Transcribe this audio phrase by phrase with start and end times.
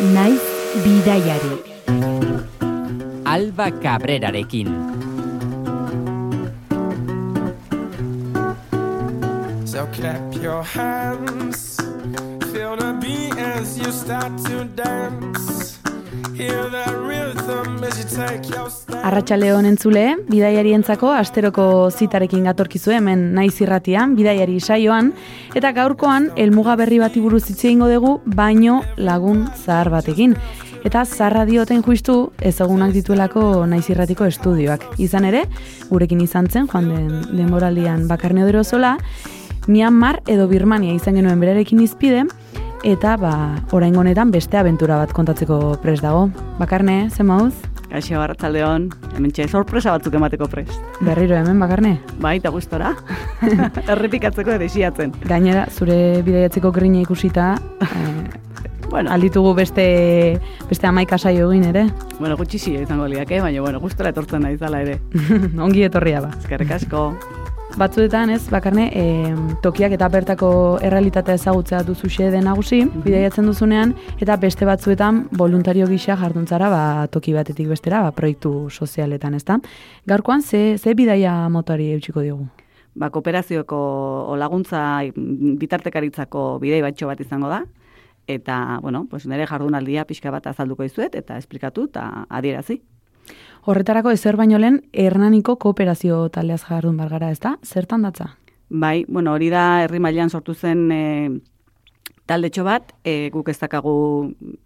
[0.00, 0.42] naiz
[0.82, 1.56] bidaiari.
[3.24, 4.68] Alba Cabrerarekin.
[9.66, 11.76] So clap your hands,
[12.52, 15.83] feel the beat as you start to dance.
[19.04, 25.12] Arratxale honen zule, bidaiarientzako asteroko zitarekin gatorkizu hemen naiz irratian, bidaiari saioan,
[25.54, 30.34] eta gaurkoan helmuga berri bati buruz hitz egingo dugu, baino lagun zahar batekin.
[30.84, 34.88] Eta zarra dioten justu ezagunak dituelako naiz irratiko estudioak.
[34.98, 35.44] Izan ere,
[35.88, 38.98] gurekin izan zen, joan den denboraldian bakarne odero zola,
[39.66, 42.26] Myanmar edo Birmania izan genuen berarekin izpide,
[42.84, 43.34] eta ba,
[43.72, 46.28] orain honetan beste abentura bat kontatzeko pres dago.
[46.60, 47.54] Bakarne, ze mauz?
[47.90, 50.74] Gaixo Arratsaldeon, hemen txe sorpresa batzuk emateko prest.
[51.04, 51.98] Berriro hemen bakarne?
[52.20, 52.94] Bai, eta gustora.
[53.94, 55.14] Errepikatzeko desiatzen.
[55.30, 58.40] Gainera, zure bidaiatzeko grina ikusita, eh,
[58.94, 61.86] Bueno, alditugu beste, beste amaika saio egin ere.
[62.20, 65.00] bueno, gutxi izango liake, baina bueno, gustora etortzen naiz dala ere.
[65.66, 66.30] Ongi etorria ba.
[66.38, 67.16] Eskerrik asko.
[67.74, 69.04] Batzuetan ez, bakarne, e,
[69.58, 70.48] tokiak eta bertako
[70.86, 77.34] errealitatea ezagutzea duzu xede nagusi, bidaiatzen duzunean, eta beste batzuetan voluntario gisa jarduntzara ba, toki
[77.34, 79.58] batetik bestera, ba, proiektu sozialetan, ezta?
[80.06, 82.46] Gaurkoan, ze, ze bidaia motori eutxiko diogu?
[82.94, 83.82] Ba, kooperazioko
[84.30, 85.02] o laguntza
[85.58, 87.64] bitartekaritzako bidei batxo bat izango da.
[88.30, 92.84] Eta, bueno, pues nire jardunaldia pixka bat azalduko dizuet eta esplikatu eta adierazi.
[93.64, 97.54] Horretarako ezer baino lehen, Hernaniko kooperazio taldeaz jardun bargara, ezta?
[97.64, 98.34] Zertan datza?
[98.68, 101.04] Bai, bueno, hori da herri mailan sortu zen e,
[102.28, 103.94] taldetxo bat, e, guk ez dakagu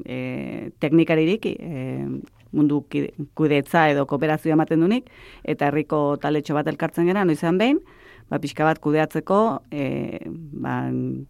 [0.03, 1.85] e, teknikaririk, e,
[2.51, 2.81] mundu
[3.39, 5.07] kudeetza edo kooperazioa ematen dunik,
[5.45, 7.79] eta herriko taldetxo bat elkartzen gera, noizean behin,
[8.29, 9.41] ba, pixka bat kudeatzeko,
[9.73, 10.21] e,
[10.63, 10.81] ba,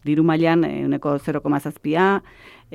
[0.06, 2.08] diru mailan uneko 0,7a,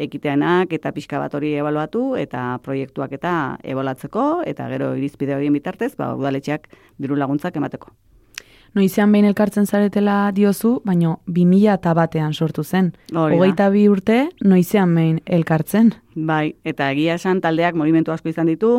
[0.07, 5.93] ekiteanak eta pixka bat hori ebaluatu eta proiektuak eta ebaluatzeko eta gero irizpide horien bitartez,
[5.99, 7.93] ba, udaletxeak diru laguntzak emateko.
[8.73, 12.87] Noizean behin elkartzen zaretela diozu, baino 2000 eta batean sortu zen.
[13.13, 13.37] Hori.
[13.37, 15.91] Hogeita bi urte, noizean behin elkartzen.
[16.15, 18.71] Bai, eta egia esan taldeak movimentu asko izan ditu,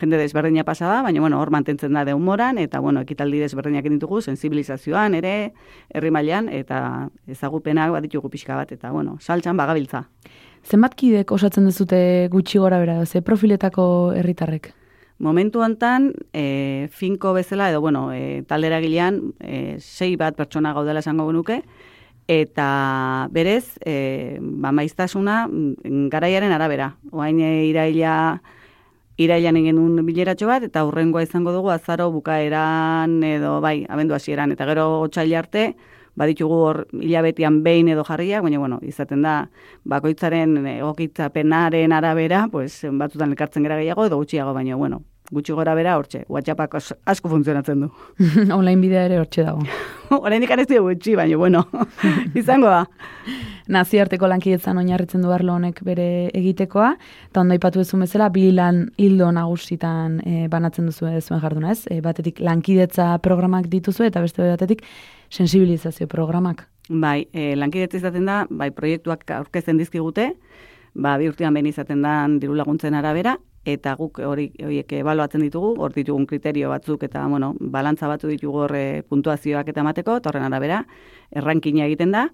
[0.00, 3.84] jende desberdina pasa da, baina bueno, hor mantentzen da de humoran, eta bueno, ekitaldi desberdinak
[3.92, 5.52] ditugu, sensibilizazioan ere,
[5.92, 10.06] herri mailan eta ezagupenak baditugu pixka bat, eta bueno, saltxan bagabiltza.
[10.64, 14.72] Zenbat kidek osatzen dezute gutxi gora bera, ze profiletako herritarrek?
[15.18, 21.00] Momentu hontan, e, finko bezala, edo bueno, e, taldera gilean, e, sei bat pertsona gaudela
[21.00, 21.62] esango genuke,
[22.28, 26.96] eta berez, e, ba, maiztasuna mm, garaiaren arabera.
[27.12, 28.42] Oain e, iraila,
[29.16, 34.52] irailan egin un bileratxo bat, eta hurrengoa izango dugu azaro bukaeran edo bai, abendu hasieran
[34.52, 35.72] eta gero otxaila arte,
[36.16, 39.36] baditugu hor hilabetean behin edo jarriak, baina bueno, izaten da
[39.84, 45.96] bakoitzaren egokitzapenaren arabera, pues batzutan elkartzen gara gehiago edo gutxiago, baina bueno, gutxi gora bera
[45.96, 47.88] hortxe, WhatsAppak as- asko funtzionatzen du.
[48.58, 49.64] Online bidea ere hortxe dago.
[50.18, 51.64] Oraindik ez dugu gutxi, baina bueno,
[52.40, 52.84] izango da.
[53.72, 56.90] Naziarteko lankidetzan oinarritzen du arlo honek bere egitekoa,
[57.30, 61.86] eta ondo aipatu duzu bezala, bi lan hildo nagusitan e, banatzen duzu zuen jarduna, ez?
[61.88, 64.82] E, batetik lankidetza programak dituzu eta beste batetik
[65.30, 66.66] sensibilizazio programak.
[66.90, 70.32] Bai, e, lankidetza izaten da, bai proiektuak aurkezten dizkigute,
[70.92, 75.74] ba, bi urtean behin izaten da diru laguntzen arabera, eta guk hori horiek ebaluatzen ditugu,
[75.78, 78.76] hor ditugun kriterio batzuk eta bueno, balantza batzu ditugu hor
[79.08, 80.82] puntuazioak eta emateko, eta horren arabera
[81.30, 82.28] errankina egiten da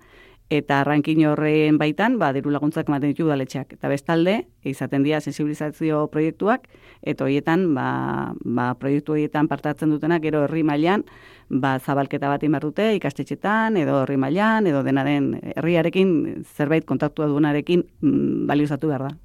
[0.51, 3.75] eta rankin horren baitan, ba, diru laguntzak ematen ditu udaletxeak.
[3.77, 6.65] Eta bestalde, izaten dira sensibilizazio proiektuak,
[7.03, 11.05] eta horietan, ba, ba, proiektu horietan partatzen dutenak, gero herri mailan,
[11.51, 17.29] ba, zabalketa bat behar dute ikastetxetan, edo herri mailan, edo dena den herriarekin, zerbait kontaktua
[17.29, 19.17] duenarekin mm, baliozatu behar da.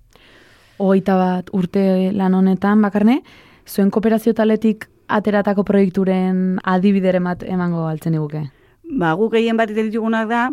[0.84, 3.22] Hogeita bat urte lan honetan, bakarne,
[3.68, 8.44] zuen kooperazio taletik ateratako proiekturen adibidere emango altzen diguke.
[8.84, 10.50] Ba, guk gehien bat ditugunak da,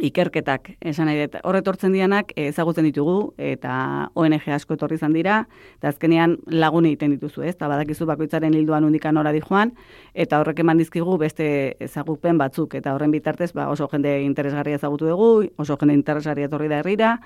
[0.00, 5.42] ikerketak, esan nahi dut, horretortzen dianak ezagutzen ditugu, eta ONG asko etorri izan dira,
[5.76, 7.52] eta azkenean lagun egiten dituzu, ez?
[7.52, 9.74] Eta badakizu bakoitzaren hilduan undikan nora joan,
[10.14, 15.06] eta horrek eman dizkigu beste ezagupen batzuk, eta horren bitartez ba, oso jende interesgarria ezagutu
[15.06, 17.18] dugu, oso jende interesgarria etorri da herrira,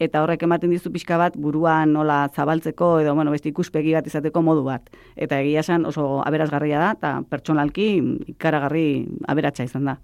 [0.00, 4.42] eta horrek ematen dizu pixka bat buruan nola zabaltzeko, edo bueno, beste ikuspegi bat izateko
[4.42, 4.88] modu bat.
[5.14, 7.90] Eta egia esan oso aberazgarria da, eta pertsonalki
[8.34, 9.98] ikaragarri aberatsa izan da.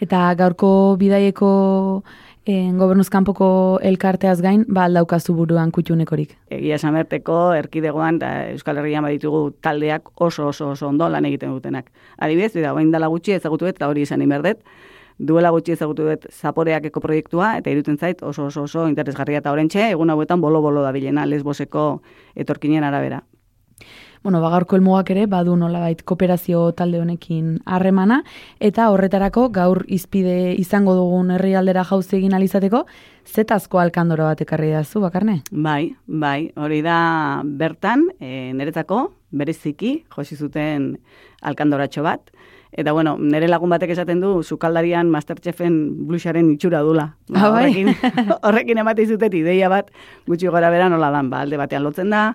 [0.00, 1.50] Eta gaurko bidaieko
[2.46, 3.48] eh, gobernuzkanpoko
[3.90, 6.36] elkarteaz gain, ba aldaukazu buruan kutxunekorik.
[6.54, 11.50] Egia esan berteko, erkidegoan, eta Euskal Herrian baditugu taldeak oso oso oso ondo lan egiten
[11.52, 11.90] dutenak.
[12.16, 14.62] Adibidez, eta orain dela gutxi ezagutu eta hori izan inberdet,
[15.18, 19.90] duela gutxi ezagutu dut zaporeakeko proiektua, eta irutzen zait oso oso oso interesgarria eta orentxe,
[19.90, 21.88] egun hauetan bolo-bolo da bilena, lesboseko
[22.36, 23.24] etorkinen arabera.
[24.22, 28.22] Bueno, bagarko elmugak ere, badu nolabait kooperazio talde honekin harremana,
[28.60, 32.84] eta horretarako gaur izpide izango dugun herrialdera jauzi egin alizateko,
[33.28, 35.42] zetazko alkandoro bat ekarri da zu, bakarne?
[35.52, 36.98] Bai, bai, hori da
[37.44, 40.94] bertan, e, niretzako, bereziki, josi zuten
[41.42, 42.30] alkandoratxo bat,
[42.70, 47.06] Eta bueno, nire lagun batek esaten du sukaldarian Masterchefen blusaren itxura dula.
[47.30, 47.62] Ba, Ah, bai?
[47.72, 47.88] horrekin,
[48.44, 49.88] horrekin emate izutet ideia bat
[50.28, 52.34] gutxi gora bera nola dan, ba, alde batean lotzen da,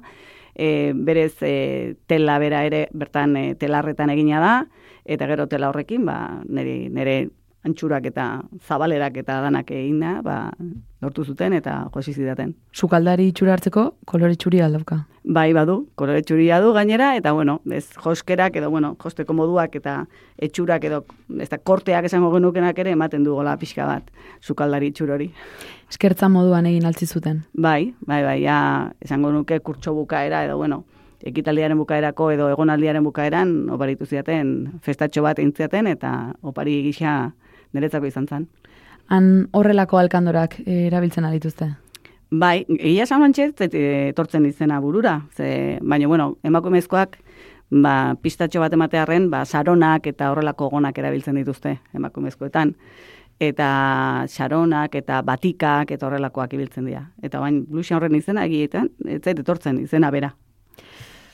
[0.55, 4.55] e, berez e, tela bera ere bertan e, telarretan egina da,
[5.05, 7.17] eta gero tela horrekin, ba, nire, nire
[7.63, 8.25] antxurak eta
[8.67, 10.51] zabalerak eta danak egina, ba,
[11.01, 12.53] lortu zuten eta josi zidaten.
[12.73, 15.03] Sukaldari itxura hartzeko, kolore txuri aldauka.
[15.23, 20.01] Bai, badu, kolore txuria du gainera, eta bueno, ez joskerak edo, bueno, josteko moduak eta
[20.35, 21.03] etxurak edo,
[21.39, 24.09] ez da, korteak esango genukenak ere ematen du gola pixka bat,
[24.41, 25.29] sukaldari itxur hori.
[25.89, 27.45] Eskertza moduan egin altzi zuten.
[27.55, 28.57] Bai, bai, bai, ja,
[29.03, 30.83] esango nuke kurtso bukaera edo, bueno,
[31.23, 36.11] ekitaldiaren bukaerako edo egonaldiaren bukaeran oparitu ziaten, festatxo bat intziaten eta
[36.43, 37.31] opari gisa
[37.73, 38.47] niretzako izan zen.
[39.11, 41.73] Han horrelako alkandorak eh, erabiltzen dituzte.
[42.33, 43.51] Bai, egia esan bantxe,
[44.09, 45.19] etortzen izena burura.
[45.37, 47.19] Ze, baina, bueno, emakumezkoak,
[47.69, 52.73] ba, pistatxo bat ematearen, ba, saronak eta horrelako gonak erabiltzen dituzte emakumezkoetan.
[53.41, 53.67] Eta
[54.29, 57.03] saronak eta batikak eta horrelakoak ibiltzen dira.
[57.21, 60.33] Eta bain, blusa horren izena egietan, ez zait etortzen izena bera.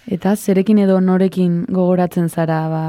[0.07, 2.86] Eta zerekin edo norekin gogoratzen zara ba,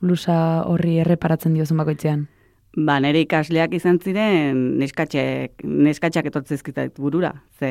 [0.00, 2.28] blusa horri erreparatzen diozun bakoitzean?
[2.76, 7.32] Ba, nire ikasleak izan ziren neskatxek, neskatxak etortzezkitat burura.
[7.58, 7.70] Ze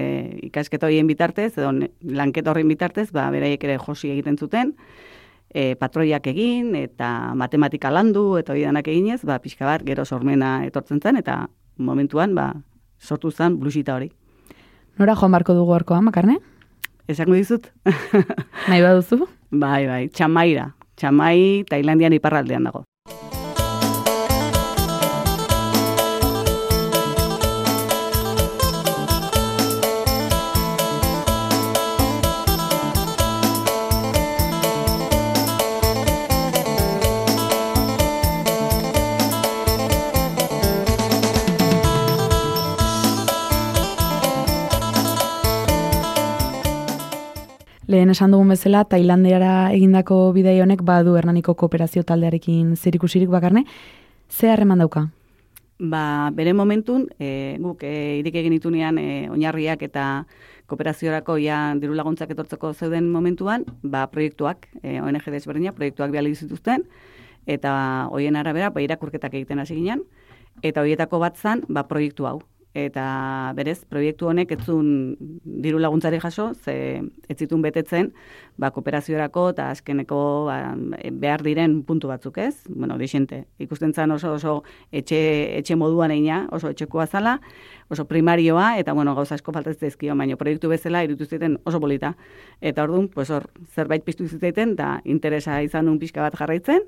[0.50, 1.72] ikasketa horien bitartez, edo
[2.04, 4.74] lanketa horien bitartez, ba, beraiek ere josi egiten zuten,
[5.54, 10.66] e, patroiak egin, eta matematika landu, eta hori danak eginez, ba, pixka bat, gero sormena
[10.68, 11.46] etortzen zen, eta
[11.78, 12.51] momentuan, ba,
[13.00, 14.12] sortu zen blusita hori.
[15.00, 16.42] Nora joan barko dugu horkoa, makarne?
[17.07, 17.72] Esango dizut?
[18.68, 19.24] Nahi baduzu?
[19.63, 20.74] bai, bai, txamaira.
[21.00, 22.88] Txamai, Tailandian iparraldean dago.
[47.89, 53.63] Lehen esan dugun bezala, Tailandiara egindako bidai honek badu Hernaniko kooperazio taldearekin zerikusirik bakarne.
[54.30, 55.07] Ze harreman dauka?
[55.80, 60.03] Ba, bere momentun, e, guk e, irik egin itunean e, oinarriak eta
[60.69, 66.86] kooperaziorako ja diru laguntzak etortzeko zeuden momentuan, ba, proiektuak, e, ONG desberdina, proiektuak biali zituzten,
[67.50, 67.74] eta
[68.13, 70.06] hoien arabera, ba, irakurketak egiten hasi ginen,
[70.62, 72.38] eta hoietako bat zan, ba, proiektu hau.
[72.77, 78.12] Eta berez, proiektu honek ez zuen diru laguntzari jaso, ze ez zituen betetzen,
[78.62, 80.75] ba, kooperaziorako eta azkeneko ba,
[81.12, 84.54] behar diren puntu batzuk ez, bueno, dixente, ikusten zan oso oso
[84.92, 85.18] etxe,
[85.57, 87.39] etxe moduan eina, oso etxekoa zala,
[87.89, 92.13] oso primarioa, eta bueno, gauza asko faltatzen zaizkio, baina proiektu bezala irutu ziten oso polita.
[92.62, 96.86] Eta orduan, pues hor, zerbait piztu zitzaiten, eta interesa izan un pixka bat jarraitzen,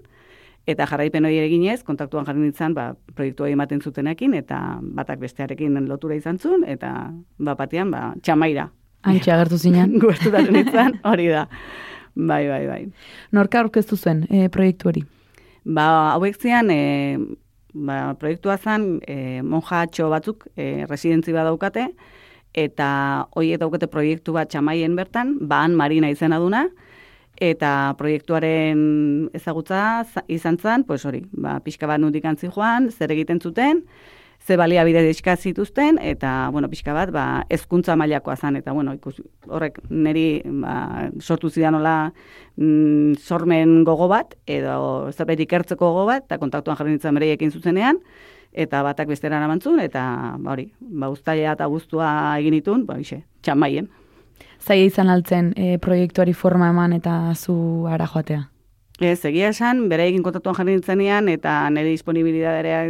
[0.70, 5.80] eta jarraipen hori eginez, kontaktuan jarri nintzen, ba, proiektu hori ematen zutenekin, eta batak bestearekin
[5.90, 6.92] lotura izan zuen, eta
[7.40, 8.70] bat batean, ba, txamaira.
[9.10, 9.98] Antxe agertu zinen.
[10.04, 11.48] Guertutaren nintzen, hori da.
[12.16, 12.82] Bai, bai, bai.
[13.32, 15.06] Norka aurkeztu zuen e, proiektu hori?
[15.66, 15.86] Ba,
[16.18, 17.18] hauek zian, e,
[17.74, 21.88] ba, proiektua zen, e, monjatxo batzuk e, residentzi bat daukate,
[22.54, 22.88] eta
[23.40, 26.68] horiek daukate proiektu bat txamaien bertan, baan marina izena duna,
[27.42, 33.12] eta proiektuaren ezagutza za- izan zen, pues hori, ba, pixka bat nundik antzi joan, zer
[33.12, 33.82] egiten zuten,
[34.46, 39.22] ze baliabide dizka zituzten, eta, bueno, pixka bat, ba, ezkuntza mailakoa zen, eta, bueno, ikus,
[39.48, 42.12] horrek niri ba, sortu zidan nola
[42.58, 47.98] mm, sormen gogo bat, edo zerbait ikertzeko gogo bat, eta kontaktuan jarri nintzen bereiekin zuzenean,
[48.52, 53.24] eta batak bestera eramantzun, eta, ba, hori, ba, uztaila eta guztua egin itun, ba, hoxe,
[53.42, 53.90] txamaien.
[54.62, 58.48] Zaila izan altzen e, proiektuari forma eman eta zu ara joatea.
[59.02, 62.82] Ez, egia esan, bere egin kontaktuan jarri nintzenean, eta nire disponibilitatea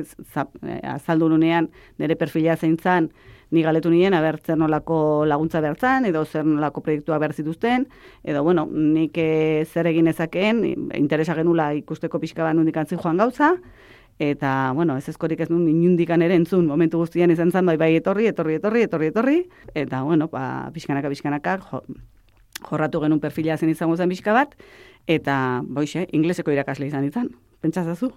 [0.91, 1.69] azaldu nunean,
[2.03, 3.07] nire perfila zein zan,
[3.51, 7.87] ni galetu nien, aber zer nolako laguntza bertzan, edo zer nolako proiektua behar zituzten,
[8.23, 10.63] edo, bueno, nik eh, zer egin ezakeen,
[10.99, 13.53] interesa genula ikusteko pixka bat nundik joan gauza,
[14.21, 17.95] eta, bueno, ez ezkorik ez nun inundikan ere entzun, momentu guztian izan zen, bai, bai,
[17.97, 19.37] etorri, etorri, etorri, etorri, etorri,
[19.73, 21.81] eta, bueno, ba, pixkanaka, pixkanaka, jo,
[22.69, 24.53] jorratu genuen perfila zen izango zen pixka bat,
[25.09, 25.35] eta,
[25.65, 27.31] boixe, ingleseko irakasle izan izan.
[27.61, 28.07] pentsazazu.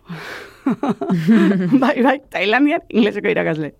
[1.83, 3.75] bai, bai, Tailandian ingleseko irakasle.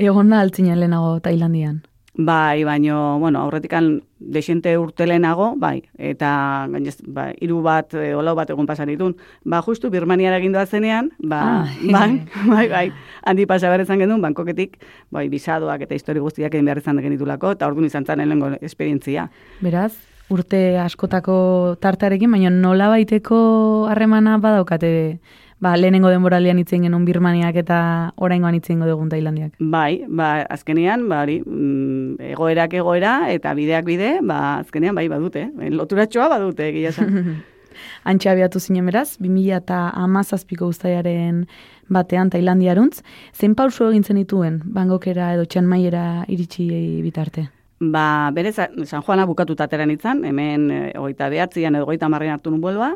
[0.00, 1.82] Egon da altzinen lehenago Tailandian.
[2.22, 8.34] Bai, baino, bueno, aurretikan desente urte lehenago, bai, eta gainez, ba, iru bat, e, olau
[8.36, 9.14] bat egun pasan ditun.
[9.48, 12.20] Ba, justu Birmaniara egin zenean, ba, Ah, bai,
[12.52, 12.92] bai, bai,
[13.24, 14.76] handi pasa behar izan genuen, bankoketik,
[15.10, 19.30] bai, bisadoak eta histori guztiak egin behar izan genitulako, eta orduan izan zen lehenengo esperientzia.
[19.62, 19.94] Beraz,
[20.28, 25.20] urte askotako tartarekin, baina nola baiteko harremana badaukate
[25.60, 27.78] ba, lehenengo denboraldian itzen genuen Birmaniak eta
[28.16, 29.52] oraingoan itzen dugun Tailandiak.
[29.60, 35.50] Bai, ba, azkenean, ba, hori, mm, egoerak egoera, eta bideak bide, ba, azkenean, bai, badute,
[35.52, 35.70] eh?
[35.70, 37.40] loturatxoa badute, egia esan.
[38.10, 41.44] Antxe abiatu zinen beraz, 2000 eta amazazpiko guztaiaren
[41.92, 43.02] batean Tailandiaruntz,
[43.36, 46.66] zein pauso egin zenituen, Bangkokera edo Chiang Maiera iritsi
[47.04, 47.48] bitarte?
[47.80, 52.52] Ba, berez, San Juana bukatuta atera nintzen, hemen e, hogeita behatzian edo hogeita marrean hartu
[52.52, 52.94] nun buelba,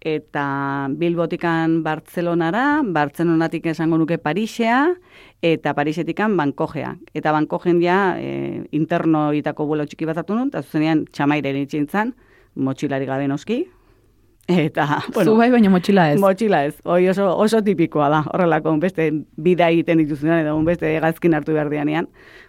[0.00, 4.86] eta Bilbotikan Bartzelonara, Bartzelonatik esango nuke Parisea,
[5.42, 6.94] eta Parisetikan Bankojea.
[7.14, 11.82] Eta Bankojen ja e, interno itako vuelo txiki bat hartu nun, eta zuzenean txamaire iritsi
[11.82, 12.14] nintzen,
[12.56, 13.66] motxilari gabe noski,
[14.50, 16.18] Eta, Zu bai, baina motxila ez.
[16.18, 16.74] Motxila ez.
[16.84, 18.22] Hoi oso, oso tipikoa da.
[18.32, 22.08] Horrelako, beste bida egiten dituzunean edo beste gazkin hartu behar dianean.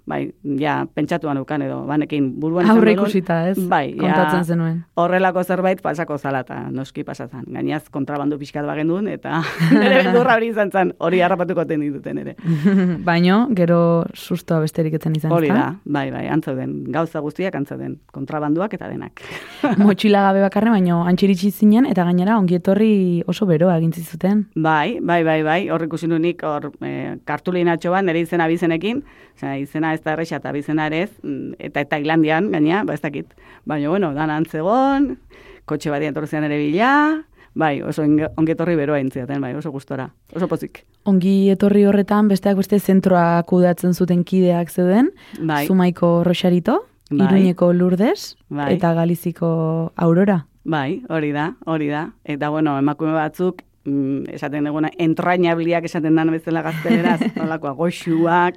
[0.10, 4.80] Bai, ja, pentsatuan ukan edo, banekin buruan Aurre ikusita ez, Bai, ja, kontatzen zenuen.
[4.98, 7.44] horrelako zerbait pasako zala eta noski pasazan.
[7.48, 12.36] Gainaz kontrabandu pixkat bagendun eta nire beldurra hori izan zen, hori harrapatuko ten dituten ere.
[13.10, 15.32] Baino, gero sustoa besterik etzen izan.
[15.32, 19.22] Hori da, bai, bai, antzauden, gauza guztiak antzauden, kontrabanduak eta denak.
[19.78, 22.94] Motxila gabe bakarre, baino antxiritsi zinen, eta gainera ongi etorri
[23.30, 24.48] oso beroa egin zizuten.
[24.56, 29.04] Bai, bai, bai, bai, hor ikusi nunik, hor e, kartulinatxo bat, nire izena bizenekin,
[29.42, 29.56] Osea,
[29.94, 33.28] izena ez da erresa eta bizena ere ez, mm, eta Tailandian, gaina, ba ez dakit.
[33.66, 35.18] Baina, bueno, dan antzegon,
[35.66, 40.48] kotxe badian torzean ere bila, bai, oso inge- ongetorri beroa intziaten, bai, oso gustora, oso
[40.48, 40.86] pozik.
[41.04, 47.28] Ongi etorri horretan besteak beste zentroa kudeatzen zuten kideak zeuden, Bai, Zumaiko Rosarito, Bai.
[47.28, 48.74] Iruñeko Lourdes, Bai.
[48.76, 50.46] eta Galiziko Aurora.
[50.64, 52.14] bai, hori da, hori da.
[52.24, 58.56] Eta, bueno, emakume batzuk, mm, esaten duguna, entrañabliak esaten dan bezala gazteleraz, nolakoa, goxuak,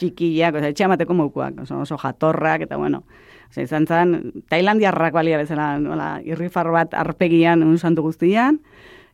[0.00, 3.02] txikiak, oza, etxeamateko mokuak, oso, oso jatorrak, eta bueno,
[3.50, 4.16] oza, izan zen,
[4.50, 8.60] Tailandiarrak balia bezala, nola, irrifar bat arpegian, un santu guztian,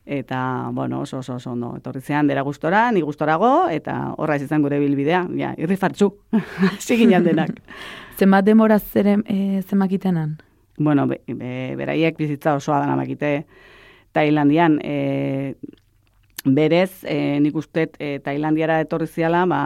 [0.07, 4.63] eta, bueno, oso, oso, oso, ondo, etorri zean dera gustora, ni gustorago, eta horra izan
[4.65, 6.13] gure bilbidea, ja, irrifartxu,
[6.81, 7.59] ziginan denak.
[8.19, 10.39] Zenbat demora zere, e, zemakitenan?
[10.79, 13.47] bueno, be, be, beraiek bizitza osoa dana makite
[14.13, 15.55] Tailandian, e,
[16.55, 19.61] berez, e, nik ustet e, Tailandiara etorri ziala, ba,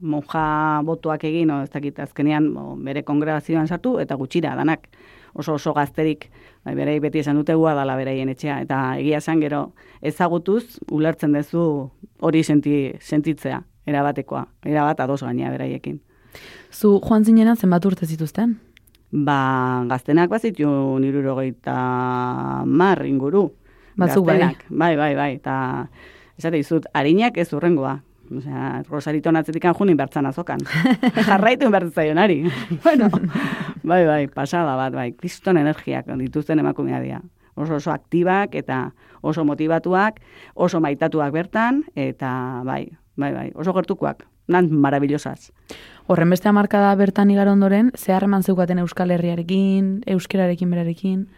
[0.00, 0.44] monja
[0.86, 4.88] botuak egin, o, ez dakit azkenean bo, bere kongregazioan sartu, eta gutxira danak,
[5.34, 6.28] oso oso gazterik,
[6.64, 9.62] bai, berei beti esan dute gua dala beraien etxea, eta egia esan gero
[10.02, 11.64] ezagutuz, ulertzen duzu
[12.20, 16.00] hori senti, sentitzea, erabatekoa, erabat ados gaina beraiekin.
[16.72, 18.56] Zu joan zinena zenbat urte zituzten?
[19.12, 20.68] Ba, gaztenak bazitu
[21.00, 21.74] nirurogeita
[22.64, 23.50] mar inguru.
[23.96, 24.56] Batzuk bai.
[24.68, 25.30] Bai, bai, bai.
[25.36, 25.88] Eta
[26.38, 28.00] esate dizut, harinak ez urrengoa.
[28.32, 30.62] Osea, Rosarito natzetikan junin bertzan azokan.
[31.28, 32.42] Jarraitu bertzaionari.
[32.84, 33.10] bueno,
[33.82, 35.12] bai, bai, pasada bat, bai.
[35.12, 37.20] Kriston energiak dituzten emakumea dira.
[37.54, 40.20] Oso oso aktibak eta oso motivatuak,
[40.54, 44.24] oso maitatuak bertan, eta bai, bai, bai, oso gertukoak.
[44.48, 45.52] Nan maravillosas.
[46.10, 51.28] Horren beste hamarkada bertan igaro ondoren, ze harreman zeukaten Euskal Herriarekin, euskerarekin berarekin.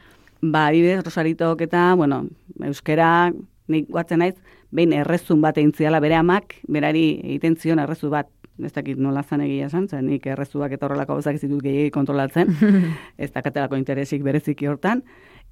[0.45, 2.27] Ba, adibidez, Rosaritok eta, bueno,
[2.69, 3.33] euskera,
[3.73, 4.35] nik guatzen naiz,
[4.75, 8.29] behin errezun bat egin ziala bere amak, berari egiten zion errezu bat,
[8.61, 11.95] ez dakit nola zan egia esan, zen nik errezuak eta horrelako gauzak ez ditut gehiagik
[11.95, 12.53] kontrolatzen,
[13.25, 15.01] ez dakatelako interesik bereziki hortan,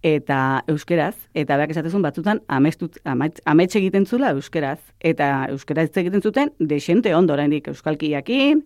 [0.02, 6.20] eta euskeraz, eta beak esatezun batzutan amestut, amets egiten zula euskeraz, eta euskera ez egiten
[6.20, 8.64] zuten desente ondo oraindik euskalkiakin,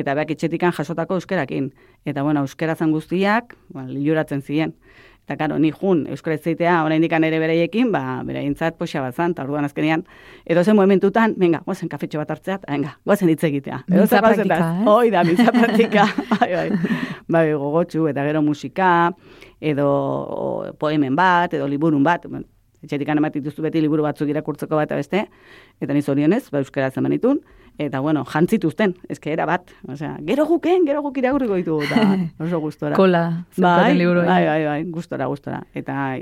[0.00, 1.70] eta beak etxetikan jasotako euskerakin.
[2.08, 4.74] Eta bueno, euskerazan guztiak, ba, liuratzen ziren.
[5.28, 9.42] Eta karo, ni jun, euskara zeitea, oraindik ere beraiekin, ba, beraientzat poxa bat zan, eta
[9.44, 10.06] orduan azkenean,
[10.46, 13.82] edo zen momentutan, venga, guazen kafetxo bat hartzea, eta venga, guazen hitz egitea.
[13.90, 14.86] Edo Mintza praktika, ez?
[14.88, 16.94] Hoi da, mintza praktika, bai, bai,
[17.28, 19.12] bai, gogotsu, eta gero musika,
[19.60, 19.90] edo
[20.80, 22.24] poemen bat, edo liburun bat,
[22.80, 25.26] etxetik ematen dituzu beti liburu batzuk irakurtzeko bat beste,
[25.76, 27.44] eta ni zorionez, ba, euskara zen manitun,
[27.78, 32.06] eta bueno, jantzituzten, eske era bat, osea, gero guken, gero guk irakurriko ditugu, eta
[32.44, 32.96] oso gustora.
[32.98, 34.26] Kola, zeukaten liburu.
[34.26, 35.62] bai, bai, bai, gustora, gustora.
[35.74, 36.18] Eta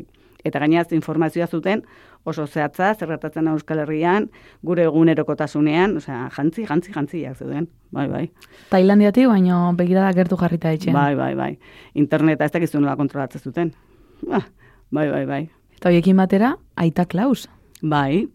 [0.47, 1.83] eta gainaz informazioa zuten
[2.27, 4.29] oso zehatza, zerratatzen Euskal Herrian,
[4.67, 7.69] gure egunerokotasunean, osea, jantzi, jantzi, jantziak zeuden.
[7.95, 8.25] Bai, bai.
[8.73, 10.97] Tailandiatik, baino begirada gertu jarrita etxean.
[10.97, 11.53] Bai, bai, bai.
[11.95, 13.71] Interneta ez dakizu nola kontrolatzen zuten.
[14.31, 14.43] Ah,
[14.91, 15.43] bai, bai, bai.
[15.79, 17.47] Eta hoiekin batera, Aita Klaus.
[17.83, 18.27] Bai,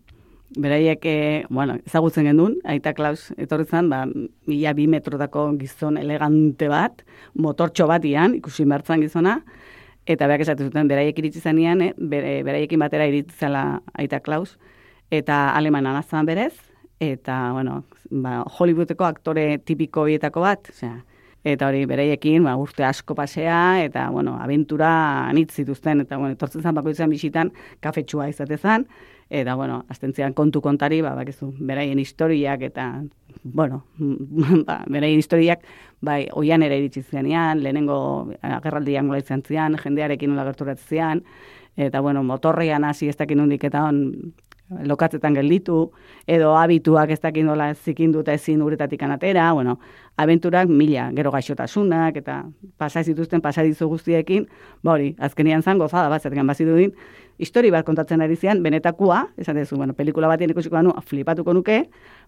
[0.57, 4.03] beraiek, e, bueno, ezagutzen gendun, aita Klaus etorri zen, ba,
[4.47, 7.03] mila bi metrotako gizon elegante bat,
[7.39, 9.39] motortxo bat ian, ikusi mertzan gizona,
[10.05, 11.93] eta berak esaten zuten, beraiek iritsi zanean, e,
[12.43, 14.57] beraiekin batera iritsi zela aita Klaus,
[15.11, 16.53] eta alemana nazan berez,
[16.99, 20.99] eta, bueno, ba, Hollywoodeko aktore tipiko bietako bat, osea,
[21.47, 24.91] eta hori bereiekin ba, urte asko pasea, eta, bueno, aventura
[25.29, 28.85] anitz zituzten, eta, bueno, etortzen zan bakoitzen bisitan, kafetsua izatezan,
[29.31, 32.87] eta, bueno, astentzean kontu kontari, ba, bakizu, beraien historiak, eta,
[33.43, 33.85] bueno,
[34.67, 35.63] ba, beraien historiak,
[36.03, 37.97] bai, oian ere iritsi zenean, lehenengo
[38.43, 41.23] agerraldian gola izan zian, jendearekin nola gerturatzen
[41.79, 44.01] eta, bueno, motorrean hasi ez dakin hundik eta on,
[44.87, 45.91] lokatzetan gelditu,
[46.27, 49.77] edo habituak ez dakin nola zikindu eta ezin uretatik anatera, bueno,
[50.17, 52.43] abenturak mila, gero gaixotasunak, eta
[52.79, 54.47] pasai zituzten pasadizu guztiekin,
[54.83, 56.95] ba hori, azkenian zan gozada bat, zatekan bazidu din,
[57.41, 61.81] histori bat kontatzen ari zian, benetakua, esan dezu, bueno, pelikula batien ikusiko banu, flipatuko nuke,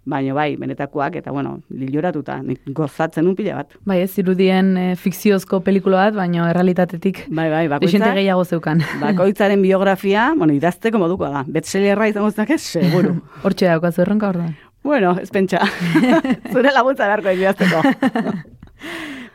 [0.10, 3.78] baino bai, benetakoak, eta bueno, liluratuta, nik gozatzen un pila bat.
[3.88, 7.26] Bai, ez, irudien e, fikziozko pelikula bat, baino errealitatetik.
[7.30, 8.14] Bai, bai, bakoitza.
[8.18, 8.84] gehiago zeukan.
[9.04, 11.46] Bakoitzaren biografia, bueno, idazteko moduko da.
[11.48, 13.20] Betselerra izango zake, seguru.
[13.46, 14.50] Hortxe daukazu erronka hor da.
[14.84, 15.62] Bueno, ez pentsa.
[16.54, 17.84] Zure laguntza beharko idazteko.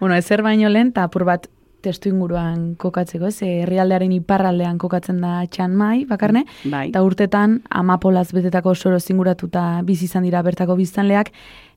[0.00, 1.48] bueno, ezer baino lehen, eta apur bat
[1.84, 6.88] testu inguruan kokatzeko, ez, herrialdearen iparraldean kokatzen da txan mai, bakarne, bai.
[6.90, 11.32] eta urtetan amapolaz betetako soro zinguratuta bizi izan dira bertako biztanleak,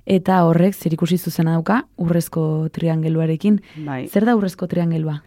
[0.06, 3.62] eta horrek zer ikusi zuzena dauka urrezko triangeluarekin.
[3.86, 4.08] Bai.
[4.08, 5.22] Zer da urrezko triangelua?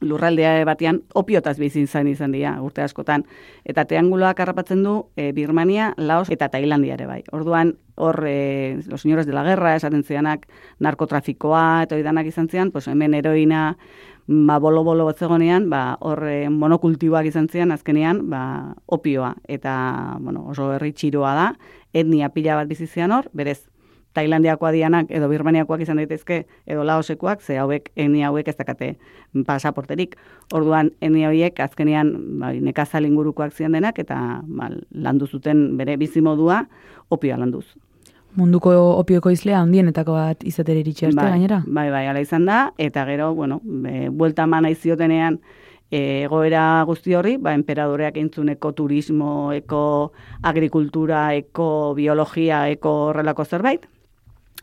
[0.00, 3.24] Lurraldea batean opiotaz bizi izan izan dira urte askotan.
[3.64, 7.22] Eta trianguloak harrapatzen du e, Birmania, Laos eta Tailandia ere bai.
[7.32, 10.46] Orduan, hor, e, los señores de la guerra, esaten zianak,
[10.80, 13.78] narkotrafikoa, eta danak izan zian, pues, hemen heroina,
[14.26, 19.34] ba, bolo-bolo batzegonean, ba, hor e, monokultiboak izan zian, azkenean, ba, opioa.
[19.48, 21.48] Eta, bueno, oso herri txiroa da,
[21.96, 23.62] etnia pila bat bizizian hor, berez,
[24.16, 28.94] Tailandiakoa dianak edo Birmaniakoak izan daitezke edo Laosekoak, ze hauek eni hauek ez dakate
[29.46, 30.16] pasaporterik.
[30.56, 36.64] Orduan eni hauek azkenean bai nekazal ingurukoak ziren denak eta ba, landu zuten bere bizimodua
[37.10, 37.66] opioa landuz.
[38.36, 41.62] Munduko opioko izlea handienetako bat izatere iritsi arte bai, gainera.
[41.66, 45.38] Bai, bai, ala izan da eta gero, bueno, be, buelta mana iziotenean
[45.90, 49.80] e, egoera guzti horri, ba, emperadoreak entzun eko turismo, eko
[50.44, 53.86] agrikultura, eko biologia, eko horrelako zerbait,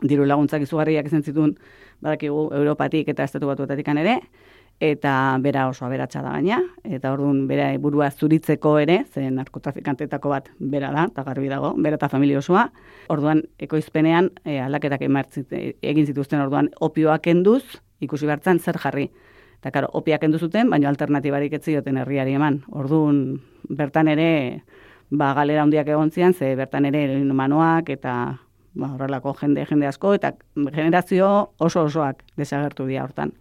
[0.02, 1.54] diru laguntzak izugarriak izan zituen
[2.02, 4.18] badakigu Europatik eta estatu batuetatik ere,
[4.80, 10.50] eta bera oso aberatsa da gaina, eta orduan bera burua zuritzeko ere, zen narkotrafikantetako bat
[10.58, 12.66] bera da, eta garbi dago, bera eta familia osoa,
[13.08, 17.62] orduan ekoizpenean e, aldaketak egin zituzten orduan opioak kenduz,
[18.00, 19.08] ikusi bertzen zer jarri.
[19.60, 22.58] Eta karo, opiak kendu zuten, baina alternatibarik ez zioten herriari eman.
[22.68, 23.38] Orduan,
[23.70, 24.60] bertan ere,
[25.08, 28.43] ba, galera handiak egon zian, ze bertan ere manoak eta
[28.74, 30.34] ba, horrelako jende, jende asko, eta
[30.72, 33.32] generazio oso osoak desagertu dira hortan.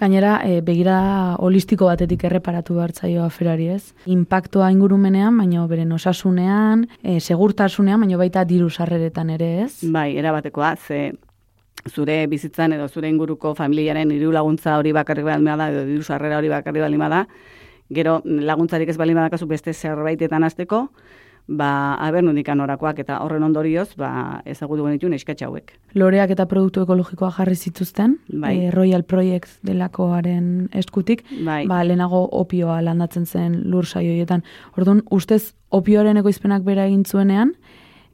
[0.00, 3.92] Gainera, e, begira holistiko batetik erreparatu hartzaio aferari ez.
[4.08, 9.74] Impactoa ingurumenean, baino beren osasunean, e, segurtasunean, baino baita diru sarreretan ere ez.
[9.92, 11.02] Bai, erabatekoa, ze
[11.88, 16.38] zure bizitzan edo zure inguruko familiaren hiru laguntza hori bakarrik balima da edo diru sarrera
[16.38, 17.26] hori bakarrik balima da,
[17.90, 20.86] gero laguntzarik ez balima dakazu beste zerbaitetan hasteko,
[21.50, 25.72] ba, aber nondikan orakoak eta horren ondorioz, ba, ezagutu genitu neskatxa hauek.
[25.98, 28.54] Loreak eta produktu ekologikoa jarri zituzten, Bai.
[28.56, 31.64] e, Royal Project delakoaren eskutik, Bai.
[31.66, 34.44] ba, lehenago opioa landatzen zen lur saioietan.
[34.78, 37.54] Orduan, ustez opioaren ekoizpenak bera egin zuenean,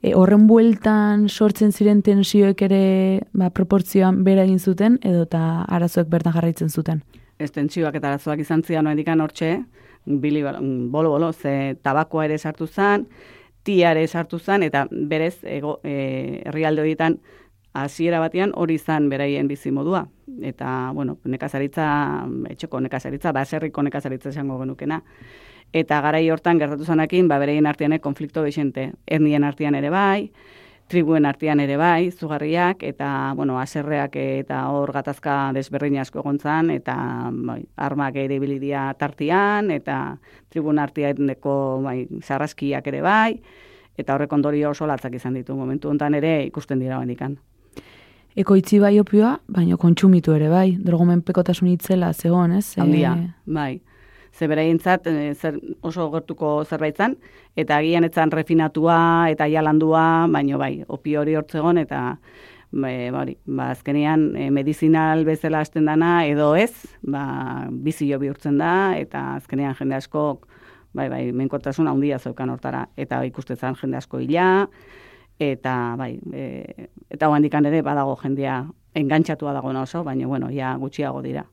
[0.01, 6.09] e, horren bueltan sortzen ziren tensioek ere ba, proportzioan bera egin zuten, edo eta arazoek
[6.09, 7.05] bertan jarraitzen zuten.
[7.39, 9.59] Estentsioak eta arazoak izan zian noedikan hortxe,
[10.07, 13.09] bili bolo bolo, ze tabakoa ere sartu zen,
[13.63, 17.19] tia ere sartu zen, eta berez ego, e, herrialde horietan
[17.77, 20.07] hasiera batean hori izan beraien bizi modua.
[20.43, 21.87] Eta, bueno, nekazaritza,
[22.51, 25.03] etxeko nekazaritza, baserriko nekazaritza esango genukena.
[25.73, 28.93] Eta garai hortan gertatu zanakin, ba, beraien artean konflikto desente.
[29.07, 30.31] Etnien artean ere bai,
[30.89, 36.97] tribuen artean ere bai, zugarriak, eta, bueno, aserreak eta hor gatazka desberdin asko egontzan, eta
[37.33, 40.19] bai, armak ere bilidia tartian, eta
[40.53, 43.41] tribun arteaneko bai, sarraskiak ere bai,
[43.99, 47.37] eta horrek ondorio oso latzak izan ditu momentu hontan ere ikusten dira bendikan.
[48.37, 52.77] Ekoitzi bai opioa, baino kontsumitu ere bai, drogomen pekotasun itzela zegoen, ez?
[52.77, 53.15] E, Handia,
[53.47, 53.81] bai.
[54.37, 57.17] Ze beraientzat e, zer, oso gertuko zerbait zan,
[57.57, 58.99] eta agian etzan refinatua
[59.33, 62.03] eta jalandua, baino bai, opio hori hortzegon, eta
[62.77, 67.25] e, bari, ba, azkenean e, medizinal bezala hasten dana edo ez, ba,
[67.71, 70.27] bizio bihurtzen da, eta azkenean jende asko
[70.93, 74.67] bai, bai, menkotasun handia zeukan hortara, eta ikustezan jende asko hila,
[75.41, 78.65] eta bai, e, eta handikan ere badago jendea
[78.97, 81.45] engantxatua dago oso, baina bueno, ja gutxiago dira.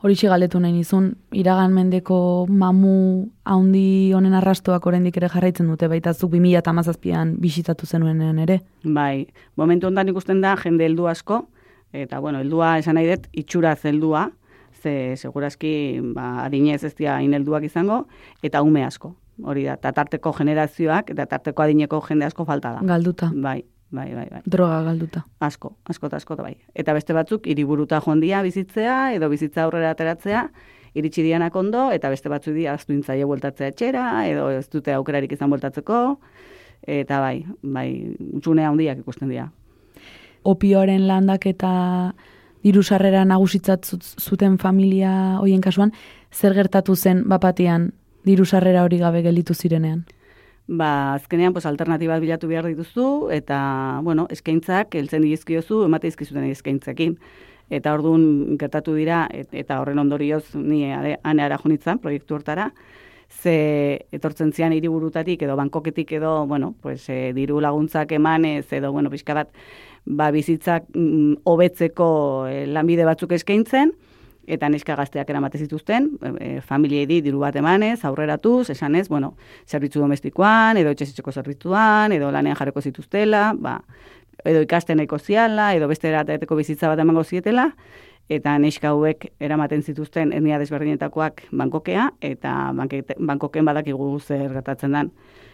[0.00, 6.14] Horitxe galdetu nahi nizun, iragan mendeko mamu haundi honen arrastoak oraindik ere jarraitzen dute, baita
[6.14, 8.62] zuk 2008an bisitatu zenuenean ere?
[8.84, 9.26] Bai,
[9.60, 11.42] momentu ondan ikusten da jende heldu asko,
[11.92, 14.30] eta bueno, heldua esan nahi dut, itxuraz heldua,
[14.80, 15.74] ze segurazki
[16.14, 18.06] ba, adinez ez dira inelduak izango,
[18.42, 19.12] eta ume asko.
[19.44, 22.80] Hori da, eta tarteko generazioak, eta tarteko adineko jende asko falta da.
[22.88, 23.28] Galduta.
[23.36, 23.58] Bai,
[23.90, 24.40] bai, bai, bai.
[24.46, 25.24] Droga galduta.
[25.40, 26.56] Asko, asko eta asko bai.
[26.74, 30.48] Eta beste batzuk, hiriburuta joan dia bizitzea, edo bizitza aurrera ateratzea,
[30.94, 35.32] iritsi dianak ondo, eta beste batzu dia aztu intzaile bueltatzea etxera, edo ez dute aukerarik
[35.32, 36.00] izan bueltatzeko,
[36.86, 37.88] eta bai, bai,
[38.40, 39.50] utxunea handiak ikusten dira.
[40.42, 41.72] Opioaren landak eta
[42.64, 43.88] diru sarrera nagusitzat
[44.20, 45.92] zuten familia hoien kasuan,
[46.32, 47.90] zer gertatu zen bapatian
[48.24, 50.04] diru sarrera hori gabe gelditu zirenean?
[50.70, 53.04] Ba, azkenean, pues, alternatibat bilatu behar dituzu,
[53.34, 53.58] eta,
[54.06, 57.16] bueno, eskaintzak, eltzen dizkiozu, emate izkizuten eskaintzekin.
[57.74, 62.68] Eta orduan gertatu dira, eta horren ondorioz, ni ane ara junitzen, proiektu hortara,
[63.30, 69.10] ze etortzen zian hiriburutatik edo bankoketik edo, bueno, pues, e, diru laguntzak emanez, edo, bueno,
[69.10, 69.50] pixka bat,
[70.04, 73.90] ba, bizitzak mm, hobetzeko e, lanbide batzuk eskaintzen,
[74.46, 79.34] eta neska gazteak eramate zituzten, e, familiei di diru bat emanez, aurreratuz, esanez, bueno,
[79.66, 83.80] zerbitzu domestikoan, edo etxesitzeko zerbitzuan, edo lanean jarreko zituztela, ba,
[84.44, 87.70] edo ikasten ziala, edo beste erateteko bizitza bat emango zietela,
[88.30, 92.72] eta neska hauek eramaten zituzten etnia desberdinetakoak bankokea, eta
[93.18, 95.12] bankoken badakigu zer gertatzen den.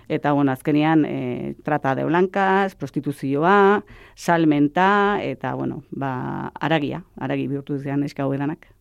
[0.08, 3.82] Eta, bueno, azkenean, e, trata de blancas, prostituzioa,
[4.14, 8.75] salmenta, eta, bueno, ba, aragia, aragi bihurtu zian neska hauek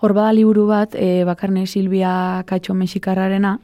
[0.00, 3.58] Hor bada liburu bat, e, bakarne Silvia Katxo Mexikarrarena,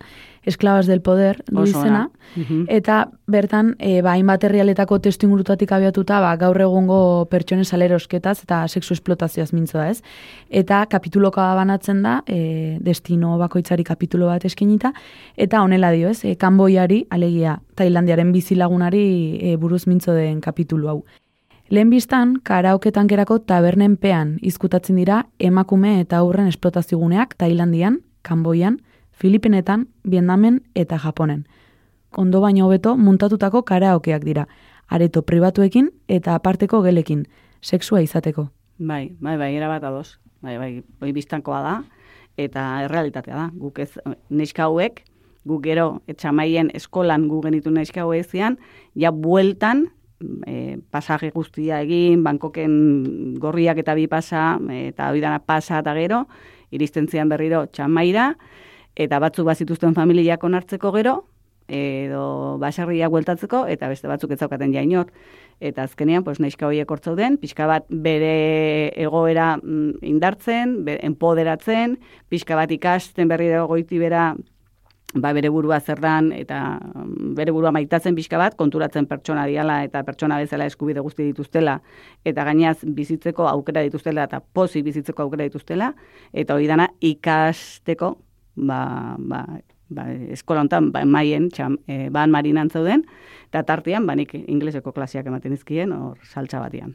[0.44, 2.66] Esklabas del Poder, du izena, mhm.
[2.68, 6.98] eta bertan, e, ba, hainbat herrialetako testu ingurutatik abiatuta, ba, gaur egungo
[7.32, 10.02] pertsone salerosketaz eta sexu esplotazioaz mintzo da ez.
[10.50, 14.92] Eta kapituloka banatzen da, e, destino bakoitzari kapitulo bat eskinita,
[15.36, 19.04] eta honela dio ez, e, kanboiari, alegia, Tailandiaren bizilagunari
[19.40, 21.00] e, buruz mintzo den kapitulu hau.
[21.74, 28.76] Lehen biztan, karaoketan gerako tabernen pean izkutatzen dira emakume eta aurren esplotazioguneak Tailandian, Kamboian,
[29.10, 31.40] Filipinetan, Vietnamen eta Japonen.
[32.16, 34.44] Ondo baino hobeto muntatutako karaokeak dira,
[34.86, 37.24] areto pribatuekin eta aparteko gelekin,
[37.60, 38.46] sexua izateko.
[38.78, 40.20] Bai, bai, bai, era bat ados.
[40.46, 41.74] Bai, bai, hoi biztankoa da
[42.36, 43.48] eta errealitatea da.
[43.58, 43.90] Guk ez
[44.30, 45.02] neska hauek,
[45.42, 48.60] guk gero etxamaien eskolan gu genitu neska hauek zian,
[48.94, 49.88] ja bueltan
[50.46, 56.24] e, pasaje guztia egin, bankoken gorriak eta bi pasa, eta hori pasa eta gero,
[56.70, 58.34] iristen zian berriro txamaira,
[58.96, 61.24] eta batzuk bazituzten familiak onartzeko gero,
[61.68, 65.10] edo basarriak bueltatzeko, eta beste batzuk ez zaukaten jainot.
[65.64, 71.96] Eta azkenean, pues, neizka horiek hortzauden, pixka bat bere egoera mm, indartzen, be, empoderatzen,
[72.28, 74.34] pixka bat ikasten berri goiti bera
[75.14, 75.98] ba, bere burua zer
[76.34, 81.24] eta mm, bere burua maitatzen pixka bat, konturatzen pertsona diala eta pertsona bezala eskubide guzti
[81.24, 81.80] dituztela,
[82.24, 85.94] eta gainaz bizitzeko aukera dituztela eta posi bizitzeko aukera dituztela,
[86.32, 88.16] eta hori dana ikasteko
[88.56, 89.44] ba, ba,
[89.88, 93.04] ba, eskola honetan ba, maien, txam, e, ban marinan zauden,
[93.48, 96.94] eta tartean, ba, nik ingleseko klasiak ematen izkien, hor saltza batian.